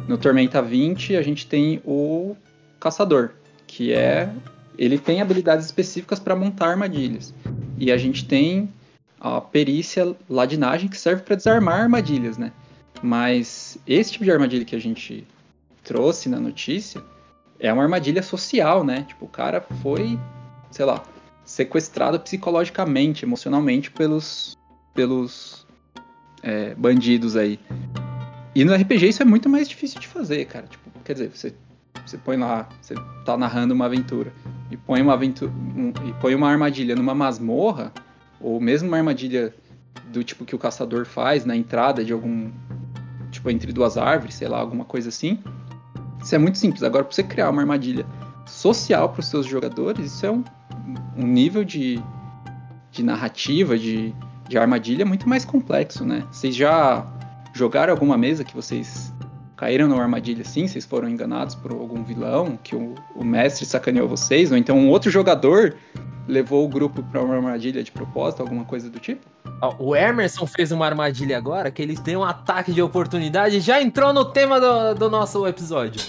[0.07, 2.35] no Tormenta 20, a gente tem o
[2.79, 3.31] Caçador,
[3.67, 4.31] que é.
[4.77, 7.33] Ele tem habilidades específicas para montar armadilhas.
[7.77, 8.69] E a gente tem
[9.19, 12.51] a perícia ladinagem que serve para desarmar armadilhas, né?
[13.01, 15.25] Mas esse tipo de armadilha que a gente
[15.83, 17.01] trouxe na notícia
[17.59, 19.05] é uma armadilha social, né?
[19.07, 20.19] Tipo, o cara foi,
[20.69, 21.03] sei lá,
[21.43, 24.57] sequestrado psicologicamente, emocionalmente pelos,
[24.93, 25.65] pelos
[26.43, 27.59] é, bandidos aí.
[28.53, 30.67] E no RPG isso é muito mais difícil de fazer, cara.
[30.67, 31.53] Tipo, quer dizer, você,
[32.05, 32.93] você põe lá, você
[33.25, 34.31] tá narrando uma aventura
[34.69, 37.91] e põe uma aventura um- e põe uma armadilha numa masmorra,
[38.39, 39.53] ou mesmo uma armadilha
[40.11, 42.51] do tipo que o caçador faz na entrada de algum
[43.41, 45.39] tipo entre duas árvores, sei lá, alguma coisa assim.
[46.23, 46.83] Isso é muito simples.
[46.83, 48.05] Agora, pra você criar uma armadilha
[48.45, 50.43] social para os seus jogadores, isso é um,
[51.17, 51.99] um nível de,
[52.91, 54.13] de narrativa, de,
[54.47, 56.23] de armadilha muito mais complexo, né?
[56.31, 57.05] Vocês já
[57.53, 59.11] jogaram alguma mesa que vocês
[59.57, 60.67] caíram numa armadilha assim?
[60.67, 64.51] Vocês foram enganados por algum vilão, que o, o mestre sacaneou vocês?
[64.51, 65.75] Ou então um outro jogador
[66.27, 69.25] levou o grupo para uma armadilha de propósito, alguma coisa do tipo?
[69.77, 73.81] O Emerson fez uma armadilha agora, que ele tem um ataque de oportunidade e já
[73.81, 76.01] entrou no tema do, do nosso episódio.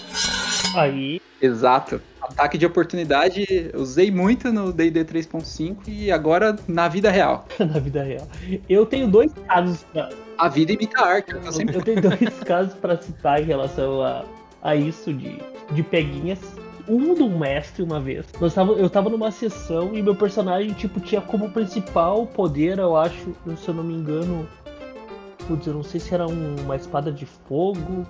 [0.75, 2.01] Aí, Exato.
[2.21, 7.45] Ataque de oportunidade, usei muito no D&D 3.5 e agora na vida real.
[7.59, 8.25] na vida real.
[8.69, 11.33] Eu tenho dois casos pra, A vida imita a arte.
[11.33, 14.23] Eu sempre Eu tenho dois casos pra citar em relação a,
[14.61, 15.37] a isso de,
[15.71, 16.39] de peguinhas.
[16.87, 18.25] Um do mestre, uma vez.
[18.41, 22.95] Nós tava, eu tava numa sessão e meu personagem, tipo, tinha como principal poder, eu
[22.95, 24.47] acho, se eu não me engano.
[25.47, 28.05] Putz, eu não sei se era um- uma espada de fogo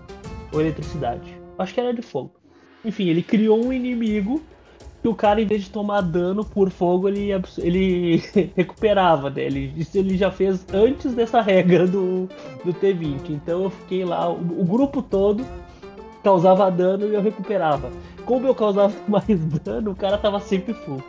[0.51, 1.38] ou eletricidade.
[1.57, 2.31] Acho que era de fogo.
[2.83, 4.41] Enfim, ele criou um inimigo
[5.01, 8.23] que o cara, em vez de tomar dano por fogo, ele, ele
[8.55, 9.47] recuperava, né?
[9.47, 12.27] Isso ele já fez antes dessa regra do,
[12.63, 13.29] do T20.
[13.29, 15.45] Então eu fiquei lá, o, o grupo todo
[16.23, 17.91] causava dano e eu recuperava.
[18.25, 19.25] Como eu causava mais
[19.63, 21.03] dano, o cara tava sempre full.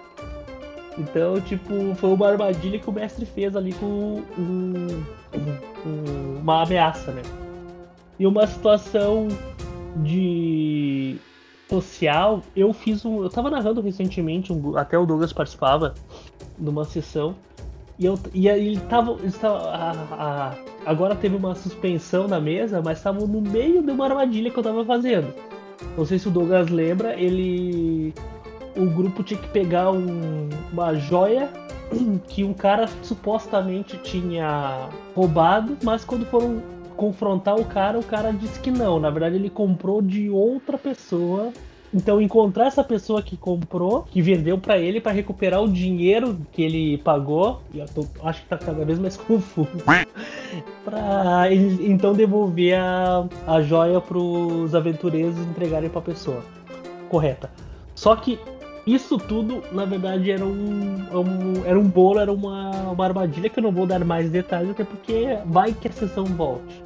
[0.97, 5.03] Então, tipo, foi uma armadilha que o mestre fez ali com um-
[5.85, 7.23] um- uma ameaça, né?
[8.19, 9.27] E uma situação
[9.97, 11.17] de
[11.69, 13.23] social, eu fiz um.
[13.25, 15.95] Eu tava narrando recentemente, um- até o Douglas participava
[16.57, 17.35] numa sessão.
[17.99, 19.13] E, eu, e ele tava.
[19.21, 20.55] Eles tava a- a-
[20.87, 24.63] agora teve uma suspensão na mesa, mas estavam no meio de uma armadilha que eu
[24.63, 25.33] tava fazendo.
[25.97, 28.15] Não sei se o Douglas lembra, ele.
[28.77, 31.49] O grupo tinha que pegar um- uma joia
[32.29, 36.61] que um cara supostamente tinha roubado, mas quando foram
[36.97, 38.99] confrontar o cara, o cara disse que não.
[38.99, 41.53] Na verdade, ele comprou de outra pessoa.
[41.95, 46.61] Então, encontrar essa pessoa que comprou, que vendeu pra ele pra recuperar o dinheiro que
[46.61, 49.69] ele pagou, e eu tô- acho que tá cada vez mais confuso,
[50.85, 56.43] pra ele, então devolver a, a joia pros aventureiros entregarem pra pessoa
[57.09, 57.49] correta.
[57.95, 58.39] Só que
[58.87, 63.59] isso tudo, na verdade, era um, um- era um bolo, era uma, uma armadilha que
[63.59, 66.84] eu não vou dar mais detalhes, até porque vai que a sessão volte.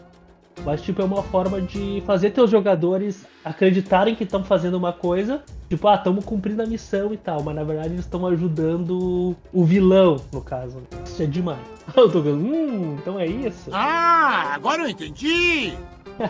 [0.68, 5.42] Mas, tipo, é uma forma de fazer teus jogadores acreditarem que estão fazendo uma coisa.
[5.66, 7.42] Tipo, ah, estamos cumprindo a missão e tal.
[7.42, 10.83] Mas, na verdade, eles estão ajudando o vilão, no caso.
[11.07, 11.59] Isso é demais.
[11.96, 13.70] Eu tô falando, hum, então é isso?
[13.72, 15.72] Ah, agora eu entendi!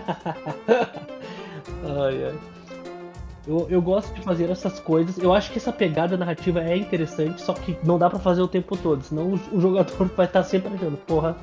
[1.85, 2.35] Ai, ai.
[3.47, 5.19] Eu, eu gosto de fazer essas coisas.
[5.19, 8.49] Eu acho que essa pegada narrativa é interessante, só que não dá pra fazer o
[8.49, 9.03] tempo todo.
[9.03, 11.37] Senão o, o jogador vai estar sempre achando, porra,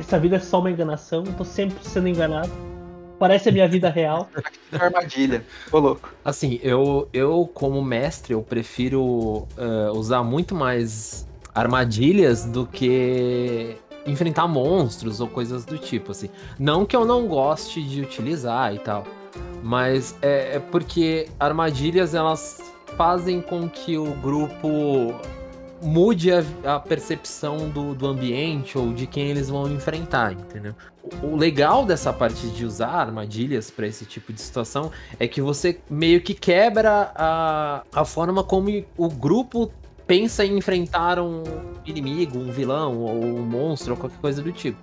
[0.00, 2.50] essa vida é só uma enganação, eu tô sempre sendo enganado.
[3.18, 4.30] Parece a minha vida real.
[4.72, 5.44] Armadilha.
[5.70, 6.10] Ô, louco.
[6.24, 14.48] Assim, eu, eu como mestre, eu prefiro eh, usar muito mais armadilhas do que enfrentar
[14.48, 16.30] monstros ou coisas do tipo, assim.
[16.58, 19.04] Não que eu não goste de utilizar e tal,
[19.62, 22.62] mas é, é porque armadilhas, elas
[22.96, 25.14] fazem com que o grupo
[25.82, 30.74] mude a, a percepção do, do ambiente ou de quem eles vão enfrentar, entendeu?
[31.22, 35.80] O, legal dessa parte de usar armadilhas para esse tipo de situação é que você
[35.88, 39.72] meio que quebra a, a forma como o grupo
[40.06, 41.44] pensa em enfrentar um
[41.86, 44.78] inimigo, um vilão, ou um monstro, ou qualquer coisa do tipo.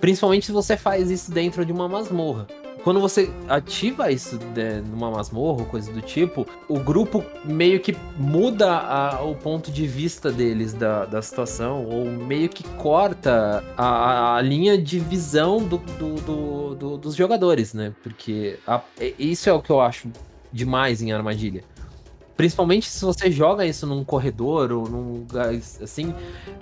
[0.00, 2.48] Principalmente se você faz isso dentro de uma masmorra.
[2.84, 7.96] Quando você ativa isso de, numa masmorra ou coisa do tipo, o grupo meio que
[8.18, 14.34] muda a- o ponto de vista deles da, da situação, ou meio que corta a,
[14.36, 17.92] a linha de visão do, do- do- do- dos jogadores, né?
[18.02, 18.80] Porque a-
[19.16, 20.08] isso é o que eu acho
[20.52, 21.62] demais em armadilha.
[22.36, 26.12] Principalmente se você joga isso num corredor ou num lugar assim,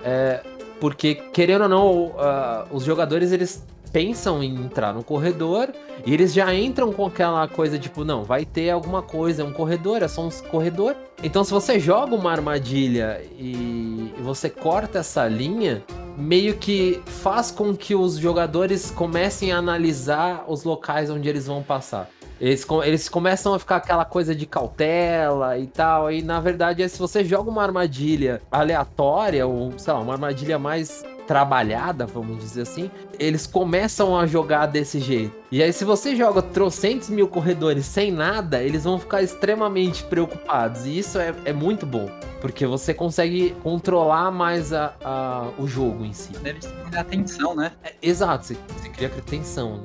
[0.03, 0.43] é,
[0.79, 5.69] porque querendo ou não, ah, os jogadores eles pensam em entrar no corredor
[6.05, 9.53] e eles já entram com aquela coisa tipo, não, vai ter alguma coisa, é um
[9.53, 10.95] corredor, é só um corredor.
[11.23, 15.83] Então se você joga uma armadilha e você corta essa linha,
[16.17, 21.61] meio que faz com que os jogadores comecem a analisar os locais onde eles vão
[21.61, 22.09] passar.
[22.39, 26.11] Eles, eles começam a ficar aquela coisa de cautela e tal.
[26.11, 30.57] E na verdade, é se você joga uma armadilha aleatória, ou sei lá, uma armadilha
[30.57, 35.33] mais trabalhada, vamos dizer assim, eles começam a jogar desse jeito.
[35.49, 40.85] E aí, se você joga trocentos mil corredores sem nada, eles vão ficar extremamente preocupados.
[40.85, 42.09] E isso é, é muito bom.
[42.41, 46.33] Porque você consegue controlar mais a, a- o jogo em si.
[46.43, 47.71] Deve ser atenção, né?
[47.81, 49.77] É, exato, você, você cria tensão.
[49.77, 49.83] né?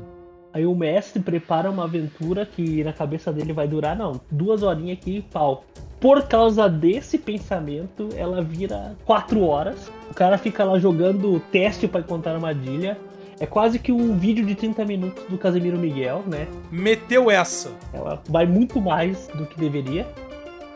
[0.52, 4.98] Aí o mestre prepara uma aventura que na cabeça dele vai durar, não, duas horinhas
[4.98, 5.64] aqui e pau.
[6.00, 9.90] Por causa desse pensamento, ela vira quatro horas.
[10.10, 12.98] O cara fica lá jogando teste pra encontrar armadilha.
[13.40, 16.46] É quase que um vídeo de 30 minutos do Casemiro Miguel, né?
[16.70, 17.70] Meteu essa.
[17.92, 20.06] Ela vai muito mais do que deveria.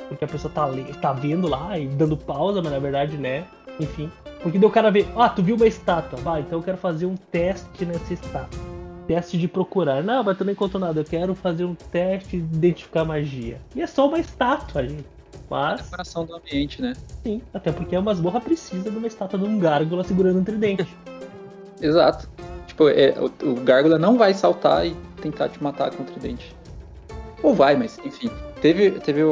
[0.08, 0.68] Porque a pessoa tá,
[1.00, 3.44] tá vendo lá e dando pausa, mas na verdade, né?
[3.78, 4.10] Enfim.
[4.42, 6.18] Porque daí o cara vê, ah, tu viu uma estátua.
[6.20, 8.69] Vai, então eu quero fazer um teste nessa estátua.
[9.06, 10.02] Teste de procurar.
[10.02, 11.00] Não, mas tu não encontrou nada.
[11.00, 13.60] Eu quero fazer um teste de identificar magia.
[13.74, 15.04] E é só uma estátua, gente.
[15.48, 16.92] Mas, Coração do ambiente, né?
[17.24, 20.86] sim, até porque a masmorra precisa de uma estátua de um gárgula segurando um tridente.
[21.82, 22.28] Exato.
[22.66, 26.54] Tipo, é, o, o Gárgula não vai saltar e tentar te matar com o tridente.
[27.42, 28.30] Ou vai, mas enfim.
[28.60, 29.22] Teve, teve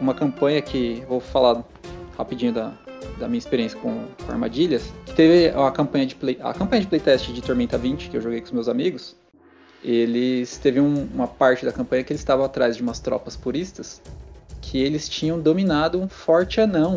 [0.00, 1.04] uma campanha que.
[1.08, 1.62] Vou falar
[2.16, 2.72] rapidinho da,
[3.18, 4.92] da minha experiência com, com armadilhas.
[5.06, 8.20] Que teve a campanha de play, a campanha de playtest de Tormenta 20 que eu
[8.20, 9.16] joguei com os meus amigos.
[9.82, 14.00] Eles teve um- uma parte da campanha que eles estavam atrás de umas tropas puristas
[14.62, 16.96] que eles tinham dominado um forte anão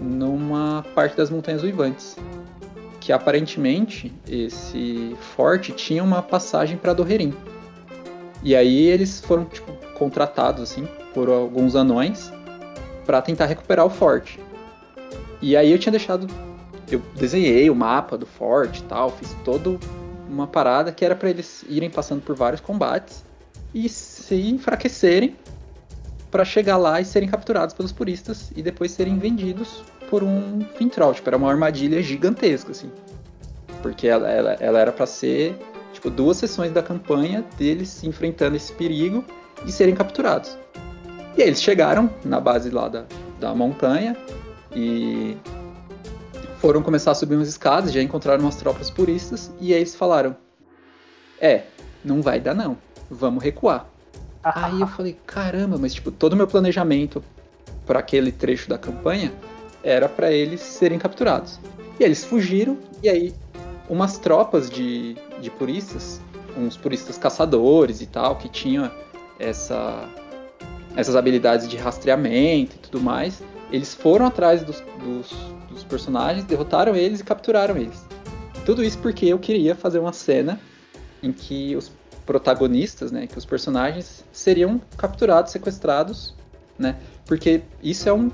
[0.00, 2.16] numa parte das montanhas uivantes
[3.00, 7.32] que aparentemente esse forte tinha uma passagem para Dorrerim.
[8.42, 12.30] E aí eles foram tipo, contratados assim por alguns anões
[13.06, 14.38] para tentar recuperar o forte.
[15.40, 16.26] E aí eu tinha deixado,
[16.90, 19.78] eu desenhei o mapa do forte e tal, fiz todo
[20.28, 23.24] uma parada que era para eles irem passando por vários combates
[23.74, 25.36] e se enfraquecerem
[26.30, 31.14] para chegar lá e serem capturados pelos puristas e depois serem vendidos por um Fintroll.
[31.14, 32.90] Tipo, era uma armadilha gigantesca, assim.
[33.82, 35.56] Porque ela, ela, ela era para ser,
[35.92, 39.24] tipo, duas sessões da campanha deles enfrentando esse perigo
[39.64, 40.58] e serem capturados.
[41.36, 43.04] E aí eles chegaram na base lá da,
[43.38, 44.16] da montanha
[44.74, 45.36] e
[46.58, 50.36] foram começar a subir umas escadas, já encontraram umas tropas puristas e aí eles falaram:
[51.40, 51.64] É,
[52.04, 52.76] não vai dar não,
[53.10, 53.86] vamos recuar.
[54.42, 57.22] Aí eu falei, caramba, mas tipo, todo o meu planejamento
[57.86, 59.32] para aquele trecho da campanha
[59.82, 61.58] era para eles serem capturados.
[61.98, 63.34] E eles fugiram, e aí
[63.88, 66.20] umas tropas de, de puristas,
[66.56, 68.90] uns puristas caçadores e tal, que tinham
[69.38, 70.08] essa,
[70.96, 75.32] essas habilidades de rastreamento e tudo mais, eles foram atrás dos, dos,
[75.70, 78.04] dos personagens, derrotaram eles e capturaram eles.
[78.64, 80.60] Tudo isso porque eu queria fazer uma cena
[81.22, 81.90] em que os
[82.26, 86.34] protagonistas, né, que os personagens seriam capturados, sequestrados,
[86.78, 86.96] né?
[87.24, 88.30] Porque isso é um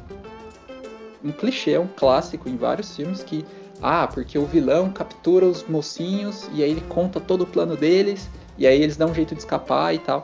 [1.25, 3.45] um clichê, é um clássico em vários filmes que
[3.83, 8.29] ah, porque o vilão captura os mocinhos e aí ele conta todo o plano deles
[8.59, 10.23] e aí eles dão um jeito de escapar e tal.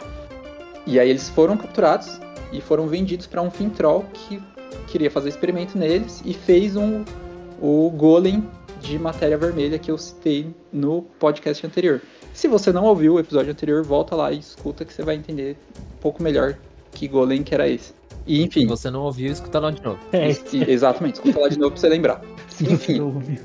[0.86, 2.20] E aí eles foram capturados
[2.52, 4.42] e foram vendidos para um Fintroll que
[4.86, 7.04] queria fazer experimento neles e fez um
[7.60, 8.46] o Golem
[8.80, 12.00] de matéria vermelha que eu citei no podcast anterior.
[12.32, 15.56] Se você não ouviu o episódio anterior, volta lá e escuta que você vai entender
[15.78, 16.56] um pouco melhor
[16.92, 17.92] que Golem que era esse.
[18.26, 18.60] E enfim.
[18.60, 19.98] Se você não ouviu, escuta lá de novo.
[20.12, 22.22] É, E- exatamente, escuta lá de novo pra você lembrar.
[22.60, 23.00] enfim.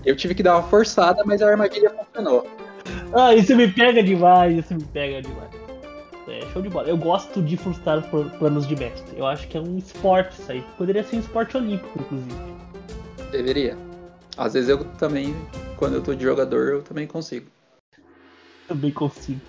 [0.06, 2.46] Eu tive que dar uma forçada, mas a armadilha funcionou.
[3.14, 5.50] Ah, isso me pega demais, isso me pega demais.
[6.56, 6.88] É, show de bola.
[6.88, 9.18] Eu gosto de frustrar por planos de mestre.
[9.18, 10.64] Eu acho que é um esporte isso aí.
[10.78, 12.36] Poderia ser um esporte olímpico, inclusive.
[13.32, 13.78] Deveria.
[14.38, 15.36] Às vezes eu também,
[15.78, 17.48] quando eu tô de jogador, eu também consigo.
[18.68, 19.42] Também consigo.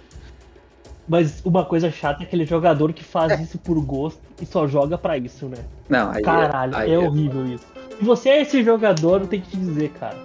[1.08, 4.98] Mas uma coisa chata é aquele jogador que faz isso por gosto e só joga
[4.98, 5.64] pra isso, né?
[5.88, 7.64] Não, aí Caralho, aí é horrível isso.
[7.96, 10.18] Se você é esse jogador, eu tenho que te dizer, cara.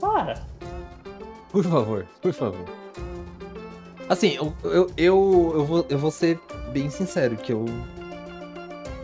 [0.00, 0.42] Para.
[1.52, 2.83] Por favor, por favor.
[4.08, 6.38] Assim, eu, eu, eu, eu, vou, eu vou ser
[6.72, 7.64] bem sincero, que eu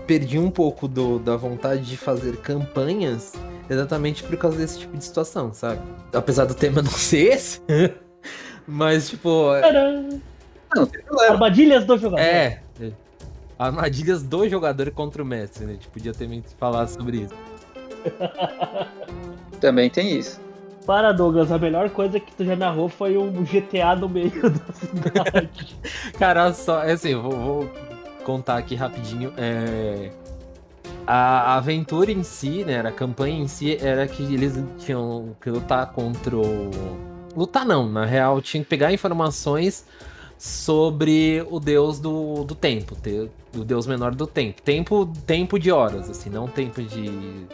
[0.06, 3.32] perdi um pouco do, da vontade de fazer campanhas
[3.68, 5.80] exatamente por causa desse tipo de situação, sabe?
[6.12, 7.60] Apesar do tema não ser esse,
[8.66, 10.20] mas tipo, é- Tcharam!
[10.74, 10.88] Não.
[11.28, 12.22] Armadilhas do jogador.
[12.22, 12.62] é.
[12.80, 12.92] é.
[13.58, 15.72] Armadilhas do jogador contra o mestre, né?
[15.72, 17.34] A gente podia também falar sobre isso.
[19.60, 20.40] Também tem isso.
[20.86, 24.72] Para, Douglas, a melhor coisa que tu já narrou foi um GTA no meio da
[24.72, 25.76] cidade.
[26.18, 27.70] Cara, só, é assim, vou, vou
[28.24, 29.32] contar aqui rapidinho.
[29.36, 30.10] É,
[31.06, 35.92] A aventura em si, né, a campanha em si, era que eles tinham que lutar
[35.92, 36.70] contra o...
[37.36, 39.84] Lutar não, na real, tinha que pegar informações
[40.38, 44.60] sobre o deus do, do tempo, te- o deus menor do tempo.
[44.62, 47.46] Tempo, tempo de horas, assim, não tempo de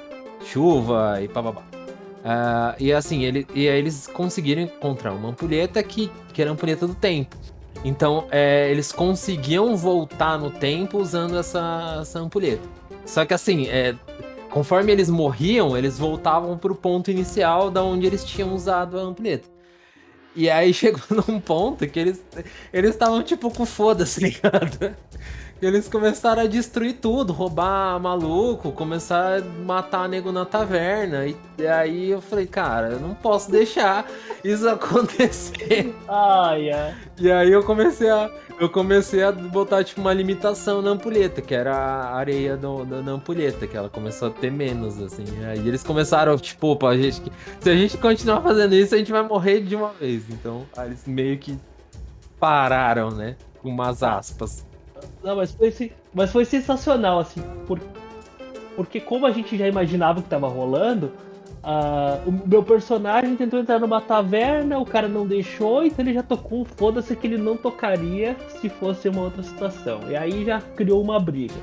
[0.44, 1.62] chuva e bababá.
[2.28, 6.54] Ah, e assim, ele, e aí eles conseguiram encontrar uma ampulheta que, que era a
[6.54, 7.36] ampulheta do tempo.
[7.84, 12.68] Então, é, eles conseguiam voltar no tempo usando essa, essa ampulheta.
[13.04, 13.94] Só que assim, é,
[14.50, 19.48] conforme eles morriam, eles voltavam pro ponto inicial da onde eles tinham usado a ampulheta.
[20.34, 22.20] E aí chegou num ponto que eles
[22.72, 24.96] eles estavam tipo com foda-se, ligado?
[25.61, 31.26] Eles começaram a destruir tudo, roubar maluco, começar a matar nego na taverna.
[31.26, 34.07] E, e aí eu falei, cara, eu não posso deixar
[34.44, 35.94] isso acontecer.
[36.07, 36.94] Ai, ai.
[37.18, 38.30] E aí eu comecei a.
[38.59, 43.02] Eu comecei a botar, tipo, uma limitação na ampulheta, que era a areia do, da,
[43.02, 45.24] da ampulheta, que ela começou a ter menos, assim.
[45.44, 47.30] Aí eles começaram, tipo, opa, a gente,
[47.61, 50.24] se a gente continuar fazendo isso, a gente vai morrer de uma vez.
[50.30, 51.59] Então, aí eles meio que
[52.40, 53.36] pararam, né?
[53.62, 54.64] Com umas aspas.
[55.22, 57.80] Não, mas foi, mas foi sensacional, assim, por-
[58.74, 61.11] porque como a gente já imaginava que tava rolando,
[61.62, 66.22] ah, o meu personagem tentou entrar numa taverna, o cara não deixou, então ele já
[66.22, 70.01] tocou um foda-se que ele não tocaria se fosse uma outra situação.
[70.09, 71.55] E aí já criou uma briga.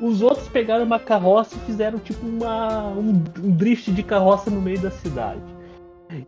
[0.00, 4.60] Os outros pegaram uma carroça e fizeram tipo uma, um, um drift de carroça no
[4.60, 5.40] meio da cidade.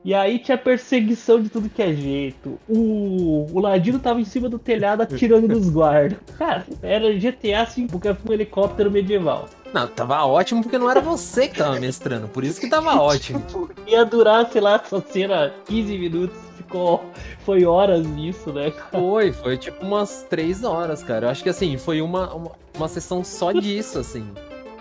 [0.05, 2.59] E aí tinha perseguição de tudo que é jeito.
[2.68, 6.18] O, o Ladino tava em cima do telhado atirando nos guardas.
[6.39, 9.49] Cara, era GTA assim, porque foi um helicóptero medieval.
[9.72, 13.43] Não, tava ótimo porque não era você que tava mestrando, por isso que tava ótimo.
[13.87, 17.05] Ia durar, sei lá, essa cena 15 minutos, ficou.
[17.45, 18.72] Foi horas nisso, né?
[18.91, 21.26] Foi, foi tipo umas três horas, cara.
[21.26, 24.26] Eu acho que assim, foi uma, uma, uma sessão só disso, assim.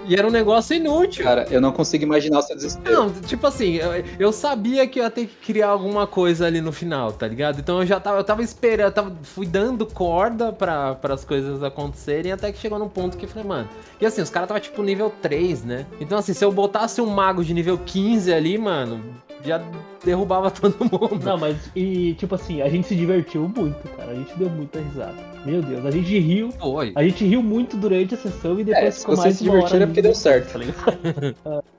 [0.08, 1.24] E era um negócio inútil.
[1.24, 2.96] Cara, eu não consigo imaginar o seu desespero.
[2.96, 6.62] Não, tipo assim, eu, eu sabia que eu ia ter que criar alguma coisa ali
[6.62, 7.60] no final, tá ligado?
[7.60, 11.64] Então eu já tava, eu tava esperando, eu tava, fui dando corda para as coisas
[11.64, 13.70] acontecerem até que chegou num ponto que eu falei, mano.
[14.00, 15.86] E assim, os caras tava tipo nível 3, né?
[16.00, 19.04] Então assim, se eu botasse um mago de nível 15 ali, mano,
[19.44, 19.62] já
[20.04, 21.20] derrubava todo mundo.
[21.24, 24.12] Não, mas e tipo assim, a gente se divertiu muito, cara.
[24.12, 25.16] A gente deu muita risada.
[25.46, 26.52] Meu Deus, a gente riu.
[26.54, 26.92] Foi.
[26.96, 29.44] A gente riu muito durante a sessão e depois É, se ficou vocês mais se
[29.44, 30.54] divertiram é porque deu certo.
[30.54, 31.36] tá ligado?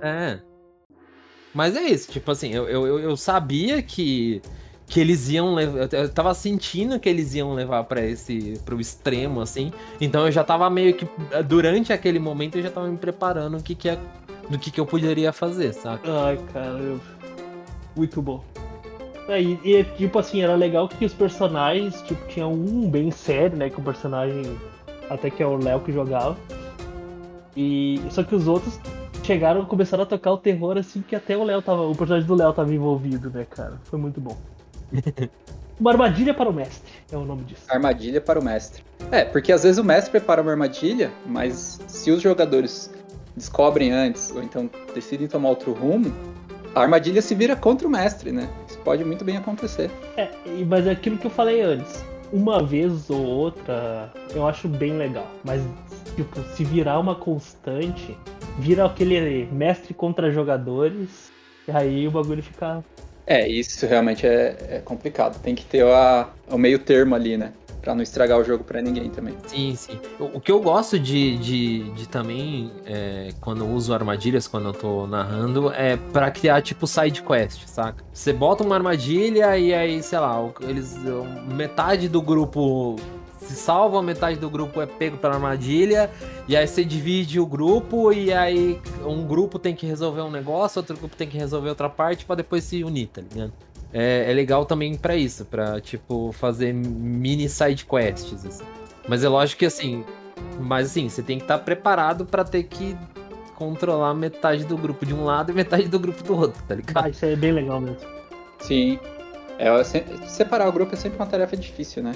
[0.00, 0.38] É.
[1.54, 4.42] Mas é isso, tipo assim, eu, eu, eu- sabia que,
[4.86, 5.88] que eles iam levar.
[5.92, 8.60] Eu tava sentindo que eles iam levar pra esse.
[8.64, 9.72] pro extremo, assim.
[10.00, 11.06] Então eu já tava meio que.
[11.48, 13.98] Durante aquele momento eu já tava me preparando o que, que é.
[14.48, 16.10] Do que, que eu poderia fazer, saca?
[16.24, 17.00] Ai, cara, eu...
[17.96, 18.42] muito bom.
[19.28, 23.56] É, e, e, tipo assim, era legal que os personagens, tipo, tinha um bem sério,
[23.56, 23.68] né?
[23.68, 24.56] Que o personagem,
[25.10, 26.36] até que é o Léo que jogava.
[27.56, 28.78] E só que os outros
[29.24, 31.82] chegaram e começaram a tocar o terror assim que até o Léo tava.
[31.82, 33.80] O personagem do Léo tava envolvido, né, cara?
[33.84, 34.36] Foi muito bom.
[35.78, 37.64] Uma armadilha para o mestre, é o nome disso.
[37.68, 38.82] Armadilha para o mestre.
[39.10, 42.90] É, porque às vezes o mestre prepara uma armadilha, mas se os jogadores
[43.36, 46.12] descobrem antes, ou então decidem tomar outro rumo,
[46.74, 48.48] a armadilha se vira contra o mestre, né?
[48.68, 49.90] Isso pode muito bem acontecer.
[50.16, 52.04] É, e- mas é aquilo que eu falei antes.
[52.32, 55.26] Uma vez ou outra, eu acho bem legal.
[55.44, 55.62] Mas,
[56.16, 58.16] tipo, se virar uma constante,
[58.58, 61.30] vira aquele mestre contra jogadores,
[61.68, 62.82] e aí o bagulho fica.
[63.26, 65.40] É, isso realmente é, é complicado.
[65.40, 67.52] Tem que ter a- o meio termo ali, né?
[67.86, 69.36] Pra não estragar o jogo pra ninguém também.
[69.46, 70.00] Sim, sim.
[70.18, 74.66] O, o que eu gosto de, de, de também, é, quando eu uso armadilhas, quando
[74.66, 78.04] eu tô narrando, é pra criar tipo side quest, saca?
[78.12, 80.96] Você bota uma armadilha e aí, sei lá, eles.
[81.54, 82.96] Metade do grupo
[83.38, 86.10] se salva, metade do grupo é pego pela armadilha,
[86.48, 90.80] e aí você divide o grupo, e aí um grupo tem que resolver um negócio,
[90.80, 93.52] outro grupo tem que resolver outra parte pra depois se unir, tá ligado?
[93.92, 98.64] É, é legal também pra isso, pra, tipo, fazer mini side quests, assim.
[99.08, 100.04] Mas é lógico que assim,
[100.60, 102.96] mas assim, você tem que estar preparado pra ter que
[103.54, 107.04] controlar metade do grupo de um lado e metade do grupo do outro, tá ligado?
[107.06, 107.96] Ah, isso é bem legal mesmo.
[108.58, 108.98] Sim.
[109.58, 112.12] É, se- separar o grupo é sempre uma tarefa difícil, né?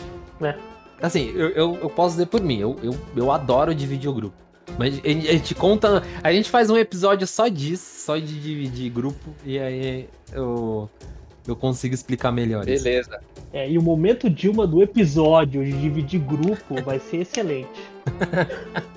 [1.00, 4.36] Assim, eu, eu, eu posso dizer por mim, eu, eu, eu adoro dividir o grupo.
[4.78, 6.02] Mas a gente, a gente conta.
[6.22, 10.88] A gente faz um episódio só disso, só de dividir grupo, e aí eu,
[11.46, 12.88] eu consigo explicar melhor Beleza.
[12.88, 13.10] Isso.
[13.52, 17.68] É, e o momento Dilma do episódio de dividir grupo vai ser excelente.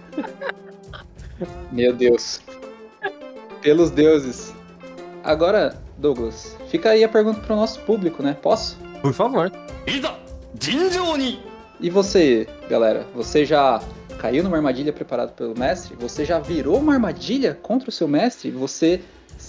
[1.71, 2.41] Meu Deus.
[3.61, 4.53] Pelos deuses.
[5.23, 8.37] Agora, Douglas, fica aí a pergunta para o nosso público, né?
[8.41, 8.77] Posso?
[9.01, 9.51] Por favor.
[11.79, 13.07] E você, galera?
[13.15, 13.81] Você já
[14.19, 15.95] caiu numa armadilha preparada pelo mestre?
[15.99, 18.51] Você já virou uma armadilha contra o seu mestre?
[18.51, 19.01] Você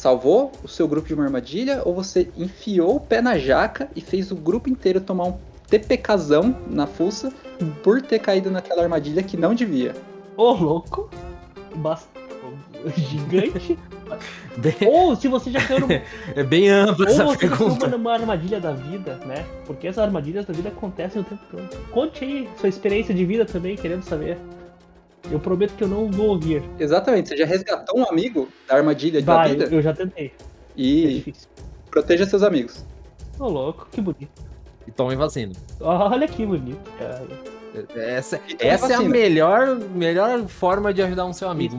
[0.05, 4.03] salvou o seu grupo de uma armadilha ou você enfiou o pé na jaca e
[4.03, 7.33] fez o grupo inteiro tomar um TPKzão na fuça
[7.83, 9.95] por ter caído naquela armadilha que não devia?
[10.37, 11.09] Ô, louco.
[11.77, 12.07] Bast...
[12.95, 13.79] Gigante.
[14.59, 15.95] Bem- Ou se você já caiu numa,
[16.37, 17.89] é bem ampla ou essa você pergunta.
[17.89, 19.47] numa armadilha da vida, né?
[19.67, 21.67] Porque essas armadilhas da vida acontecem o tempo todo.
[21.91, 24.37] Conte aí sua experiência de vida também, querendo saber.
[25.31, 26.63] Eu prometo que eu não vou ouvir.
[26.79, 30.27] Exatamente, você já resgatou um amigo da armadilha da Vai, vida eu já tentei.
[30.27, 30.31] É
[30.77, 31.49] e difícil.
[31.91, 32.85] proteja seus amigos.
[33.39, 34.43] Ô, louco, que bonito.
[34.87, 35.53] E tome vacina.
[35.81, 37.27] Olha que bonito, cara.
[37.97, 41.77] Essa, essa é a melhor, melhor forma de ajudar um seu amigo.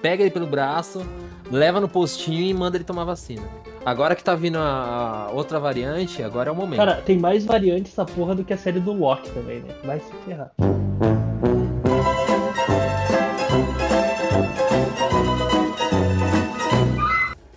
[0.00, 1.04] Pega ele pelo braço,
[1.50, 3.42] leva no postinho e manda ele tomar vacina.
[3.84, 6.78] Agora que tá vindo a, a outra variante, agora é o momento.
[6.78, 9.74] Cara, tem mais variantes essa porra do que a série do Loki também, né?
[9.84, 10.52] Vai se ferrar.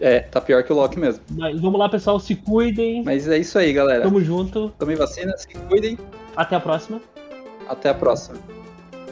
[0.05, 1.23] É, tá pior que o Loki mesmo.
[1.31, 3.03] Mas vamos lá, pessoal, se cuidem.
[3.03, 4.03] Mas é isso aí, galera.
[4.03, 4.71] Tamo junto.
[4.77, 5.97] Tomem vacina, se cuidem.
[6.35, 7.01] Até a próxima.
[7.67, 8.37] Até a próxima.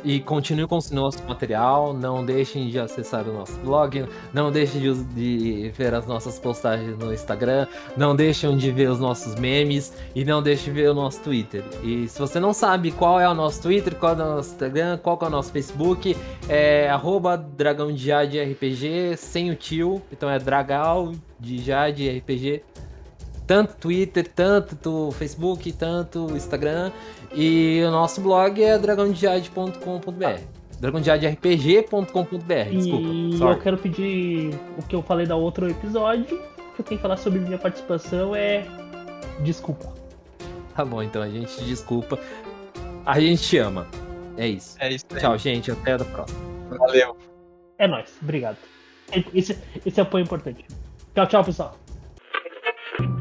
[0.03, 4.81] E continue com o nosso material, não deixem de acessar o nosso blog, não deixem
[4.81, 9.93] de, de ver as nossas postagens no Instagram, não deixem de ver os nossos memes
[10.13, 11.63] e não deixem de ver o nosso Twitter.
[11.83, 14.97] E se você não sabe qual é o nosso Twitter, qual é o nosso Instagram,
[14.97, 16.17] qual é o nosso Facebook,
[16.49, 22.61] é arroba dragão de Jade RPG, sem o tio, então é dragal de Jade RPG
[23.45, 26.91] tanto Twitter, tanto Facebook, tanto Instagram.
[27.33, 30.41] E o nosso blog é dragãodejade.com.br.
[30.79, 32.69] dragãodejaderpg.com.br.
[32.71, 33.07] Desculpa.
[33.07, 33.55] E sorry.
[33.55, 36.41] eu quero pedir o que eu falei da outro episódio.
[36.75, 38.65] Que eu tenho que falar sobre minha participação é.
[39.41, 39.93] Desculpa.
[40.75, 42.19] Tá bom, então a gente desculpa.
[43.05, 43.87] A gente te ama.
[44.37, 44.75] É isso.
[44.79, 45.71] É isso Tchau, gente.
[45.71, 46.39] Até a próxima.
[46.69, 47.15] Valeu.
[47.77, 48.17] É nóis.
[48.21, 48.57] Obrigado.
[49.33, 50.65] Esse, esse apoio é importante.
[51.13, 51.82] Tchau, tchau, pessoal.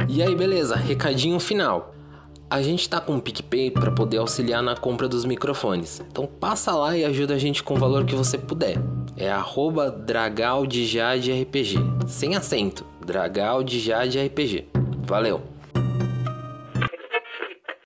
[0.08, 0.76] E aí, beleza?
[0.76, 1.94] Recadinho final.
[2.50, 6.02] A gente tá com um PicPay para poder auxiliar na compra dos microfones.
[6.10, 8.76] Então passa lá e ajuda a gente com o valor que você puder.
[9.16, 9.90] É arroba.
[12.06, 12.84] Sem acento.
[13.06, 14.68] Dragal de Jade RPG.
[15.06, 15.51] Valeu!